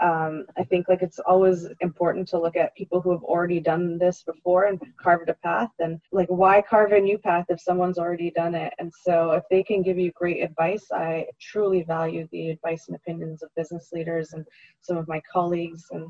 Um, 0.00 0.46
I 0.58 0.64
think 0.64 0.88
like 0.88 1.02
it's 1.02 1.20
always 1.20 1.68
important 1.80 2.26
to 2.28 2.40
look 2.40 2.56
at 2.56 2.74
people 2.74 3.00
who 3.00 3.12
have 3.12 3.22
already 3.22 3.60
done 3.60 3.96
this 3.96 4.24
before 4.24 4.64
and 4.64 4.80
carved 5.00 5.28
a 5.28 5.34
path 5.34 5.70
and 5.78 6.00
like 6.10 6.28
why 6.28 6.62
carve 6.62 6.92
a 6.92 7.00
new 7.00 7.16
path 7.16 7.46
if 7.48 7.60
someone's 7.60 7.98
already 7.98 8.32
done 8.32 8.56
it? 8.56 8.72
And 8.78 8.92
so 8.92 9.30
if 9.32 9.44
they 9.50 9.62
can 9.62 9.82
give 9.82 9.98
you 9.98 10.10
great 10.12 10.42
advice 10.42 10.86
I 10.92 11.26
truly 11.40 11.84
value 11.84 12.26
the 12.32 12.50
advice 12.50 12.88
and 12.88 12.96
opinions 12.96 13.42
of 13.42 13.54
business 13.54 13.90
leaders 13.92 14.32
and 14.32 14.44
some 14.80 14.96
of 14.96 15.06
my 15.06 15.22
colleagues 15.32 15.84
and 15.92 16.08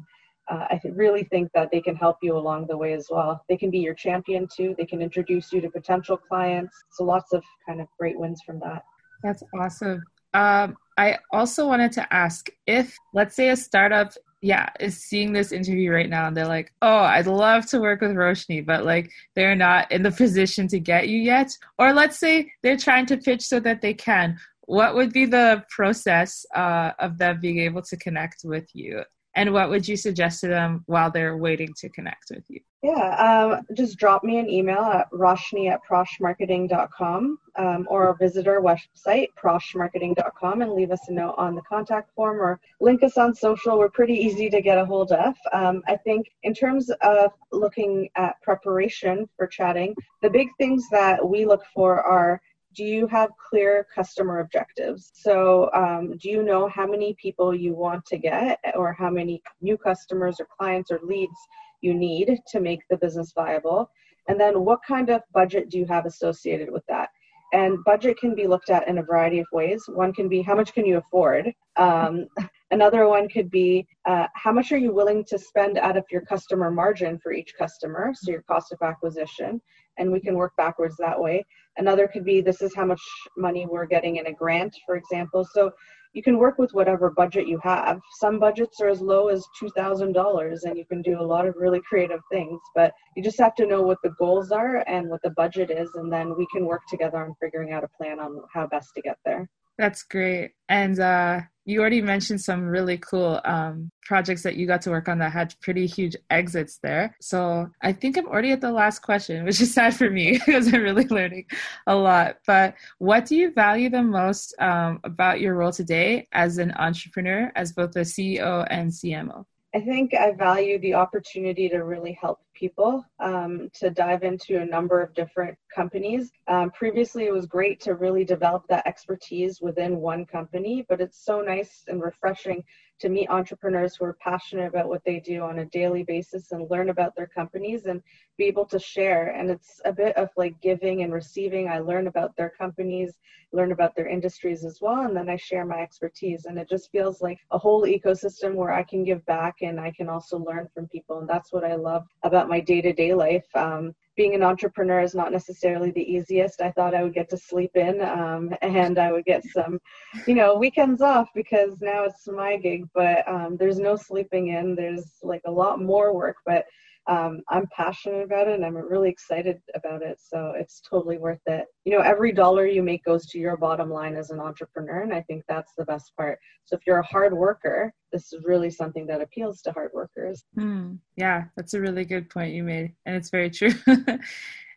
uh, 0.50 0.66
I 0.70 0.80
really 0.92 1.24
think 1.24 1.50
that 1.54 1.70
they 1.70 1.80
can 1.80 1.96
help 1.96 2.18
you 2.22 2.36
along 2.36 2.66
the 2.66 2.76
way 2.76 2.92
as 2.92 3.08
well. 3.10 3.42
They 3.48 3.56
can 3.56 3.70
be 3.70 3.78
your 3.78 3.94
champion 3.94 4.46
too. 4.54 4.74
They 4.76 4.84
can 4.84 5.00
introduce 5.00 5.52
you 5.52 5.60
to 5.60 5.70
potential 5.70 6.16
clients. 6.16 6.76
So 6.92 7.04
lots 7.04 7.32
of 7.32 7.42
kind 7.66 7.80
of 7.80 7.88
great 7.98 8.18
wins 8.18 8.42
from 8.44 8.60
that. 8.60 8.84
That's 9.22 9.42
awesome. 9.58 10.02
Um, 10.34 10.76
I 10.98 11.18
also 11.32 11.66
wanted 11.66 11.92
to 11.92 12.12
ask 12.12 12.48
if, 12.66 12.96
let's 13.14 13.34
say, 13.34 13.50
a 13.50 13.56
startup, 13.56 14.12
yeah, 14.42 14.68
is 14.80 15.02
seeing 15.02 15.32
this 15.32 15.50
interview 15.50 15.90
right 15.90 16.10
now 16.10 16.26
and 16.26 16.36
they're 16.36 16.46
like, 16.46 16.72
oh, 16.82 16.98
I'd 16.98 17.26
love 17.26 17.66
to 17.66 17.80
work 17.80 18.02
with 18.02 18.10
Roshni, 18.10 18.64
but 18.64 18.84
like 18.84 19.10
they're 19.34 19.56
not 19.56 19.90
in 19.90 20.02
the 20.02 20.10
position 20.10 20.68
to 20.68 20.78
get 20.78 21.08
you 21.08 21.18
yet. 21.18 21.56
Or 21.78 21.94
let's 21.94 22.18
say 22.18 22.52
they're 22.62 22.76
trying 22.76 23.06
to 23.06 23.16
pitch 23.16 23.42
so 23.42 23.60
that 23.60 23.80
they 23.80 23.94
can. 23.94 24.38
What 24.66 24.94
would 24.94 25.12
be 25.12 25.24
the 25.24 25.64
process 25.70 26.44
uh, 26.54 26.92
of 26.98 27.16
them 27.18 27.40
being 27.40 27.60
able 27.60 27.82
to 27.82 27.96
connect 27.96 28.42
with 28.44 28.68
you? 28.74 29.04
And 29.36 29.52
what 29.52 29.68
would 29.68 29.86
you 29.88 29.96
suggest 29.96 30.40
to 30.40 30.48
them 30.48 30.84
while 30.86 31.10
they're 31.10 31.36
waiting 31.36 31.74
to 31.78 31.88
connect 31.88 32.30
with 32.30 32.44
you? 32.48 32.60
Yeah, 32.84 33.16
um, 33.16 33.62
just 33.74 33.98
drop 33.98 34.22
me 34.22 34.38
an 34.38 34.48
email 34.48 34.82
at 34.82 35.10
roshni 35.10 35.70
at 35.70 35.80
proshmarketing.com 35.88 37.38
um, 37.56 37.86
or 37.88 38.14
visit 38.20 38.46
our 38.46 38.60
website, 38.60 39.28
proshmarketing.com, 39.42 40.60
and 40.60 40.72
leave 40.72 40.90
us 40.90 41.00
a 41.08 41.12
note 41.12 41.34
on 41.38 41.54
the 41.54 41.62
contact 41.62 42.10
form 42.14 42.38
or 42.38 42.60
link 42.80 43.02
us 43.02 43.16
on 43.16 43.34
social. 43.34 43.78
We're 43.78 43.88
pretty 43.88 44.14
easy 44.14 44.50
to 44.50 44.60
get 44.60 44.76
a 44.76 44.84
hold 44.84 45.12
of. 45.12 45.34
Um, 45.52 45.82
I 45.88 45.96
think, 45.96 46.26
in 46.42 46.52
terms 46.52 46.90
of 47.00 47.32
looking 47.52 48.08
at 48.16 48.40
preparation 48.42 49.30
for 49.36 49.46
chatting, 49.46 49.94
the 50.20 50.30
big 50.30 50.48
things 50.58 50.86
that 50.90 51.26
we 51.26 51.46
look 51.46 51.62
for 51.74 52.02
are 52.02 52.40
do 52.74 52.84
you 52.84 53.06
have 53.06 53.30
clear 53.50 53.86
customer 53.94 54.40
objectives? 54.40 55.10
So, 55.14 55.70
um, 55.74 56.16
do 56.18 56.28
you 56.28 56.42
know 56.42 56.68
how 56.68 56.86
many 56.86 57.14
people 57.20 57.54
you 57.54 57.74
want 57.74 58.04
to 58.06 58.18
get, 58.18 58.58
or 58.74 58.92
how 58.92 59.10
many 59.10 59.42
new 59.60 59.76
customers 59.76 60.40
or 60.40 60.46
clients 60.58 60.90
or 60.90 61.00
leads 61.02 61.36
you 61.80 61.94
need 61.94 62.38
to 62.48 62.60
make 62.60 62.80
the 62.90 62.96
business 62.96 63.32
viable? 63.34 63.90
And 64.28 64.40
then, 64.40 64.64
what 64.64 64.80
kind 64.86 65.10
of 65.10 65.22
budget 65.32 65.70
do 65.70 65.78
you 65.78 65.86
have 65.86 66.06
associated 66.06 66.70
with 66.70 66.84
that? 66.88 67.10
And 67.52 67.84
budget 67.84 68.18
can 68.18 68.34
be 68.34 68.48
looked 68.48 68.68
at 68.68 68.88
in 68.88 68.98
a 68.98 69.02
variety 69.02 69.38
of 69.38 69.46
ways. 69.52 69.84
One 69.86 70.12
can 70.12 70.28
be 70.28 70.42
how 70.42 70.56
much 70.56 70.74
can 70.74 70.84
you 70.84 70.98
afford? 70.98 71.52
Um, 71.76 72.26
another 72.72 73.06
one 73.06 73.28
could 73.28 73.48
be 73.48 73.86
uh, 74.06 74.26
how 74.34 74.50
much 74.50 74.72
are 74.72 74.76
you 74.76 74.92
willing 74.92 75.24
to 75.26 75.38
spend 75.38 75.78
out 75.78 75.96
of 75.96 76.04
your 76.10 76.22
customer 76.22 76.70
margin 76.70 77.18
for 77.22 77.32
each 77.32 77.54
customer, 77.56 78.12
so 78.12 78.32
your 78.32 78.42
cost 78.42 78.72
of 78.72 78.82
acquisition, 78.82 79.60
and 79.98 80.10
we 80.10 80.18
can 80.18 80.34
work 80.34 80.52
backwards 80.56 80.96
that 80.96 81.20
way. 81.20 81.44
Another 81.76 82.06
could 82.06 82.24
be 82.24 82.40
this 82.40 82.62
is 82.62 82.74
how 82.74 82.84
much 82.84 83.02
money 83.36 83.66
we're 83.66 83.86
getting 83.86 84.16
in 84.16 84.26
a 84.26 84.32
grant, 84.32 84.76
for 84.86 84.96
example. 84.96 85.44
So 85.52 85.72
you 86.14 86.22
can 86.22 86.38
work 86.38 86.58
with 86.58 86.72
whatever 86.72 87.10
budget 87.10 87.48
you 87.48 87.58
have. 87.64 88.00
Some 88.20 88.38
budgets 88.38 88.80
are 88.80 88.88
as 88.88 89.00
low 89.00 89.28
as 89.28 89.44
$2,000 89.60 90.62
and 90.62 90.78
you 90.78 90.84
can 90.86 91.02
do 91.02 91.20
a 91.20 91.22
lot 91.22 91.46
of 91.46 91.56
really 91.56 91.80
creative 91.88 92.20
things, 92.30 92.60
but 92.74 92.92
you 93.16 93.22
just 93.22 93.38
have 93.40 93.56
to 93.56 93.66
know 93.66 93.82
what 93.82 93.98
the 94.04 94.14
goals 94.18 94.52
are 94.52 94.84
and 94.86 95.08
what 95.08 95.22
the 95.22 95.30
budget 95.30 95.70
is, 95.70 95.90
and 95.96 96.12
then 96.12 96.36
we 96.38 96.46
can 96.52 96.66
work 96.66 96.82
together 96.88 97.18
on 97.18 97.34
figuring 97.40 97.72
out 97.72 97.82
a 97.82 97.88
plan 97.88 98.20
on 98.20 98.40
how 98.52 98.66
best 98.68 98.94
to 98.94 99.02
get 99.02 99.18
there. 99.24 99.48
That's 99.76 100.04
great. 100.04 100.52
And 100.68 101.00
uh, 101.00 101.40
you 101.64 101.80
already 101.80 102.02
mentioned 102.02 102.40
some 102.40 102.64
really 102.64 102.98
cool 102.98 103.40
um, 103.44 103.90
projects 104.02 104.42
that 104.42 104.56
you 104.56 104.66
got 104.66 104.82
to 104.82 104.90
work 104.90 105.08
on 105.08 105.18
that 105.18 105.32
had 105.32 105.54
pretty 105.60 105.86
huge 105.86 106.14
exits 106.30 106.78
there. 106.82 107.16
So 107.20 107.68
I 107.82 107.92
think 107.92 108.16
I'm 108.16 108.26
already 108.26 108.52
at 108.52 108.60
the 108.60 108.72
last 108.72 109.00
question, 109.00 109.44
which 109.44 109.60
is 109.60 109.72
sad 109.78 109.96
for 109.96 110.10
me 110.10 110.40
because 110.44 110.72
I'm 110.72 110.82
really 110.82 111.06
learning 111.06 111.46
a 111.86 111.94
lot. 111.94 112.36
But 112.46 112.74
what 112.98 113.26
do 113.26 113.36
you 113.36 113.50
value 113.52 113.88
the 113.88 114.02
most 114.02 114.54
um, 114.60 115.00
about 115.04 115.40
your 115.40 115.54
role 115.54 115.72
today 115.72 116.28
as 116.32 116.58
an 116.58 116.72
entrepreneur, 116.76 117.50
as 117.56 117.72
both 117.72 117.96
a 117.96 118.00
CEO 118.00 118.66
and 118.70 118.90
CMO? 118.90 119.44
I 119.74 119.80
think 119.80 120.14
I 120.14 120.32
value 120.32 120.78
the 120.78 120.94
opportunity 120.94 121.68
to 121.70 121.78
really 121.78 122.16
help 122.20 122.43
people 122.54 123.04
um, 123.20 123.70
to 123.74 123.90
dive 123.90 124.22
into 124.22 124.60
a 124.60 124.64
number 124.64 125.02
of 125.02 125.14
different 125.14 125.56
companies. 125.74 126.32
Um, 126.48 126.70
previously, 126.70 127.24
it 127.24 127.32
was 127.32 127.46
great 127.46 127.80
to 127.80 127.94
really 127.94 128.24
develop 128.24 128.64
that 128.68 128.86
expertise 128.86 129.60
within 129.60 129.96
one 129.96 130.24
company, 130.24 130.84
but 130.88 131.00
it's 131.00 131.24
so 131.24 131.40
nice 131.40 131.84
and 131.88 132.02
refreshing 132.02 132.64
to 133.00 133.08
meet 133.08 133.28
entrepreneurs 133.28 133.96
who 133.96 134.04
are 134.04 134.16
passionate 134.20 134.66
about 134.66 134.88
what 134.88 135.04
they 135.04 135.20
do 135.20 135.42
on 135.42 135.58
a 135.58 135.64
daily 135.66 136.04
basis 136.04 136.52
and 136.52 136.70
learn 136.70 136.90
about 136.90 137.14
their 137.16 137.26
companies 137.26 137.86
and 137.86 138.02
be 138.38 138.44
able 138.44 138.64
to 138.66 138.78
share. 138.78 139.28
And 139.28 139.50
it's 139.50 139.80
a 139.84 139.92
bit 139.92 140.16
of 140.16 140.28
like 140.36 140.60
giving 140.60 141.02
and 141.02 141.12
receiving. 141.12 141.68
I 141.68 141.78
learn 141.78 142.06
about 142.06 142.36
their 142.36 142.50
companies, 142.50 143.18
learn 143.52 143.72
about 143.72 143.96
their 143.96 144.08
industries 144.08 144.64
as 144.64 144.78
well, 144.80 145.02
and 145.02 145.16
then 145.16 145.28
I 145.28 145.36
share 145.36 145.64
my 145.64 145.80
expertise. 145.80 146.44
And 146.46 146.58
it 146.58 146.68
just 146.68 146.90
feels 146.92 147.20
like 147.20 147.38
a 147.50 147.58
whole 147.58 147.82
ecosystem 147.82 148.54
where 148.54 148.72
I 148.72 148.82
can 148.82 149.04
give 149.04 149.24
back 149.26 149.56
and 149.62 149.80
I 149.80 149.90
can 149.90 150.08
also 150.08 150.38
learn 150.38 150.68
from 150.72 150.88
people. 150.88 151.18
And 151.18 151.28
that's 151.28 151.52
what 151.52 151.64
I 151.64 151.74
love 151.74 152.06
about 152.22 152.48
my 152.48 152.60
day 152.60 152.80
to 152.80 152.92
day 152.92 153.14
life. 153.14 153.46
Um, 153.54 153.94
being 154.16 154.34
an 154.34 154.42
entrepreneur 154.42 155.00
is 155.00 155.14
not 155.14 155.32
necessarily 155.32 155.90
the 155.90 156.12
easiest. 156.12 156.60
I 156.60 156.70
thought 156.70 156.94
I 156.94 157.02
would 157.02 157.14
get 157.14 157.28
to 157.30 157.36
sleep 157.36 157.76
in 157.76 158.00
um, 158.00 158.54
and 158.62 158.98
I 158.98 159.12
would 159.12 159.24
get 159.24 159.44
some, 159.44 159.80
you 160.26 160.34
know, 160.34 160.56
weekends 160.56 161.00
off 161.00 161.28
because 161.34 161.80
now 161.80 162.04
it's 162.04 162.28
my 162.28 162.56
gig, 162.56 162.88
but 162.94 163.26
um, 163.28 163.56
there's 163.56 163.78
no 163.78 163.96
sleeping 163.96 164.48
in. 164.48 164.74
There's 164.74 165.04
like 165.22 165.42
a 165.46 165.50
lot 165.50 165.80
more 165.82 166.14
work, 166.14 166.36
but 166.46 166.66
um, 167.06 167.42
I'm 167.48 167.66
passionate 167.76 168.22
about 168.22 168.48
it 168.48 168.54
and 168.54 168.64
I'm 168.64 168.76
really 168.76 169.10
excited 169.10 169.60
about 169.74 170.02
it. 170.02 170.18
So 170.20 170.54
it's 170.56 170.80
totally 170.80 171.18
worth 171.18 171.40
it. 171.46 171.66
You 171.84 171.92
know, 171.92 172.02
every 172.02 172.32
dollar 172.32 172.66
you 172.66 172.82
make 172.82 173.04
goes 173.04 173.26
to 173.26 173.38
your 173.38 173.56
bottom 173.56 173.90
line 173.90 174.16
as 174.16 174.30
an 174.30 174.40
entrepreneur. 174.40 175.02
And 175.02 175.12
I 175.12 175.20
think 175.22 175.44
that's 175.46 175.72
the 175.76 175.84
best 175.84 176.12
part. 176.16 176.38
So 176.64 176.76
if 176.76 176.82
you're 176.86 177.00
a 177.00 177.06
hard 177.06 177.34
worker, 177.34 177.92
this 178.12 178.32
is 178.32 178.42
really 178.44 178.70
something 178.70 179.06
that 179.08 179.20
appeals 179.20 179.60
to 179.62 179.72
hard 179.72 179.90
workers. 179.92 180.44
Mm, 180.58 180.98
yeah, 181.16 181.44
that's 181.56 181.74
a 181.74 181.80
really 181.80 182.04
good 182.04 182.30
point 182.30 182.54
you 182.54 182.62
made. 182.62 182.94
And 183.04 183.16
it's 183.16 183.30
very 183.30 183.50
true. 183.50 183.72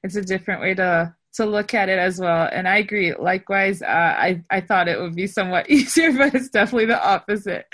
it's 0.04 0.16
a 0.16 0.22
different 0.22 0.62
way 0.62 0.74
to 0.74 1.16
to 1.38 1.46
look 1.46 1.74
at 1.74 1.90
it 1.90 1.98
as 1.98 2.20
well. 2.20 2.50
And 2.52 2.68
I 2.68 2.78
agree. 2.78 3.14
Likewise, 3.16 3.82
uh, 3.82 3.86
I 3.88 4.44
I 4.50 4.62
thought 4.62 4.88
it 4.88 5.00
would 5.00 5.16
be 5.16 5.28
somewhat 5.28 5.70
easier, 5.70 6.12
but 6.12 6.36
it's 6.36 6.50
definitely 6.50 6.86
the 6.88 7.04
opposite. 7.04 7.66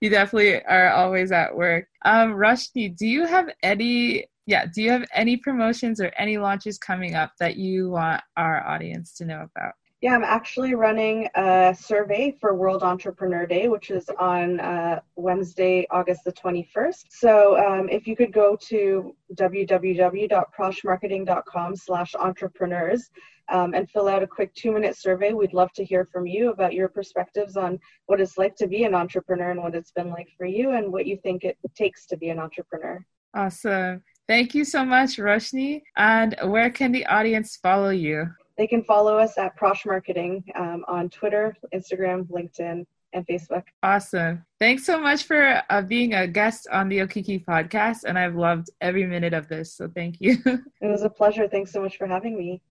You 0.00 0.10
definitely 0.10 0.64
are 0.64 0.90
always 0.90 1.30
at 1.32 1.56
work. 1.56 1.86
Um, 2.04 2.32
Roshni, 2.32 2.96
do 2.96 3.06
you 3.06 3.26
have 3.26 3.48
any? 3.62 4.26
Yeah, 4.46 4.64
do 4.74 4.82
you 4.82 4.90
have 4.90 5.04
any 5.14 5.36
promotions 5.36 6.00
or 6.00 6.10
any 6.16 6.38
launches 6.38 6.78
coming 6.78 7.14
up 7.14 7.32
that 7.38 7.56
you 7.56 7.90
want 7.90 8.22
our 8.36 8.66
audience 8.66 9.14
to 9.16 9.26
know 9.26 9.46
about? 9.54 9.74
Yeah, 10.00 10.14
I'm 10.14 10.22
actually 10.22 10.76
running 10.76 11.28
a 11.34 11.74
survey 11.76 12.36
for 12.40 12.54
World 12.54 12.84
Entrepreneur 12.84 13.46
Day, 13.46 13.66
which 13.66 13.90
is 13.90 14.08
on 14.16 14.60
uh, 14.60 15.00
Wednesday, 15.16 15.88
August 15.90 16.22
the 16.24 16.32
21st. 16.32 17.06
So 17.08 17.58
um, 17.58 17.88
if 17.88 18.06
you 18.06 18.14
could 18.14 18.32
go 18.32 18.56
to 18.68 19.16
www.proshmarketing.com 19.34 21.74
slash 21.74 22.14
entrepreneurs 22.14 23.10
um, 23.48 23.74
and 23.74 23.90
fill 23.90 24.06
out 24.06 24.22
a 24.22 24.26
quick 24.28 24.54
two-minute 24.54 24.96
survey, 24.96 25.32
we'd 25.32 25.52
love 25.52 25.72
to 25.72 25.84
hear 25.84 26.08
from 26.12 26.28
you 26.28 26.52
about 26.52 26.74
your 26.74 26.88
perspectives 26.88 27.56
on 27.56 27.80
what 28.06 28.20
it's 28.20 28.38
like 28.38 28.54
to 28.54 28.68
be 28.68 28.84
an 28.84 28.94
entrepreneur 28.94 29.50
and 29.50 29.60
what 29.60 29.74
it's 29.74 29.90
been 29.90 30.10
like 30.10 30.28
for 30.38 30.46
you 30.46 30.76
and 30.76 30.92
what 30.92 31.06
you 31.06 31.18
think 31.24 31.42
it 31.42 31.58
takes 31.74 32.06
to 32.06 32.16
be 32.16 32.28
an 32.28 32.38
entrepreneur. 32.38 33.04
Awesome. 33.34 34.04
Thank 34.28 34.54
you 34.54 34.64
so 34.64 34.84
much, 34.84 35.16
Roshni. 35.16 35.82
And 35.96 36.36
where 36.44 36.70
can 36.70 36.92
the 36.92 37.04
audience 37.06 37.56
follow 37.56 37.90
you? 37.90 38.28
They 38.58 38.66
can 38.66 38.82
follow 38.82 39.16
us 39.16 39.38
at 39.38 39.56
Prosh 39.56 39.86
Marketing 39.86 40.44
um, 40.56 40.84
on 40.88 41.08
Twitter, 41.08 41.56
Instagram, 41.72 42.26
LinkedIn, 42.28 42.84
and 43.12 43.26
Facebook. 43.26 43.62
Awesome. 43.84 44.44
Thanks 44.58 44.84
so 44.84 45.00
much 45.00 45.22
for 45.22 45.62
uh, 45.70 45.80
being 45.82 46.14
a 46.14 46.26
guest 46.26 46.66
on 46.72 46.88
the 46.88 46.98
Okiki 46.98 47.44
podcast. 47.44 47.98
And 48.04 48.18
I've 48.18 48.34
loved 48.34 48.68
every 48.80 49.06
minute 49.06 49.32
of 49.32 49.48
this. 49.48 49.74
So 49.74 49.88
thank 49.94 50.16
you. 50.20 50.38
it 50.44 50.60
was 50.82 51.02
a 51.02 51.08
pleasure. 51.08 51.48
Thanks 51.48 51.72
so 51.72 51.80
much 51.80 51.96
for 51.96 52.08
having 52.08 52.36
me. 52.36 52.60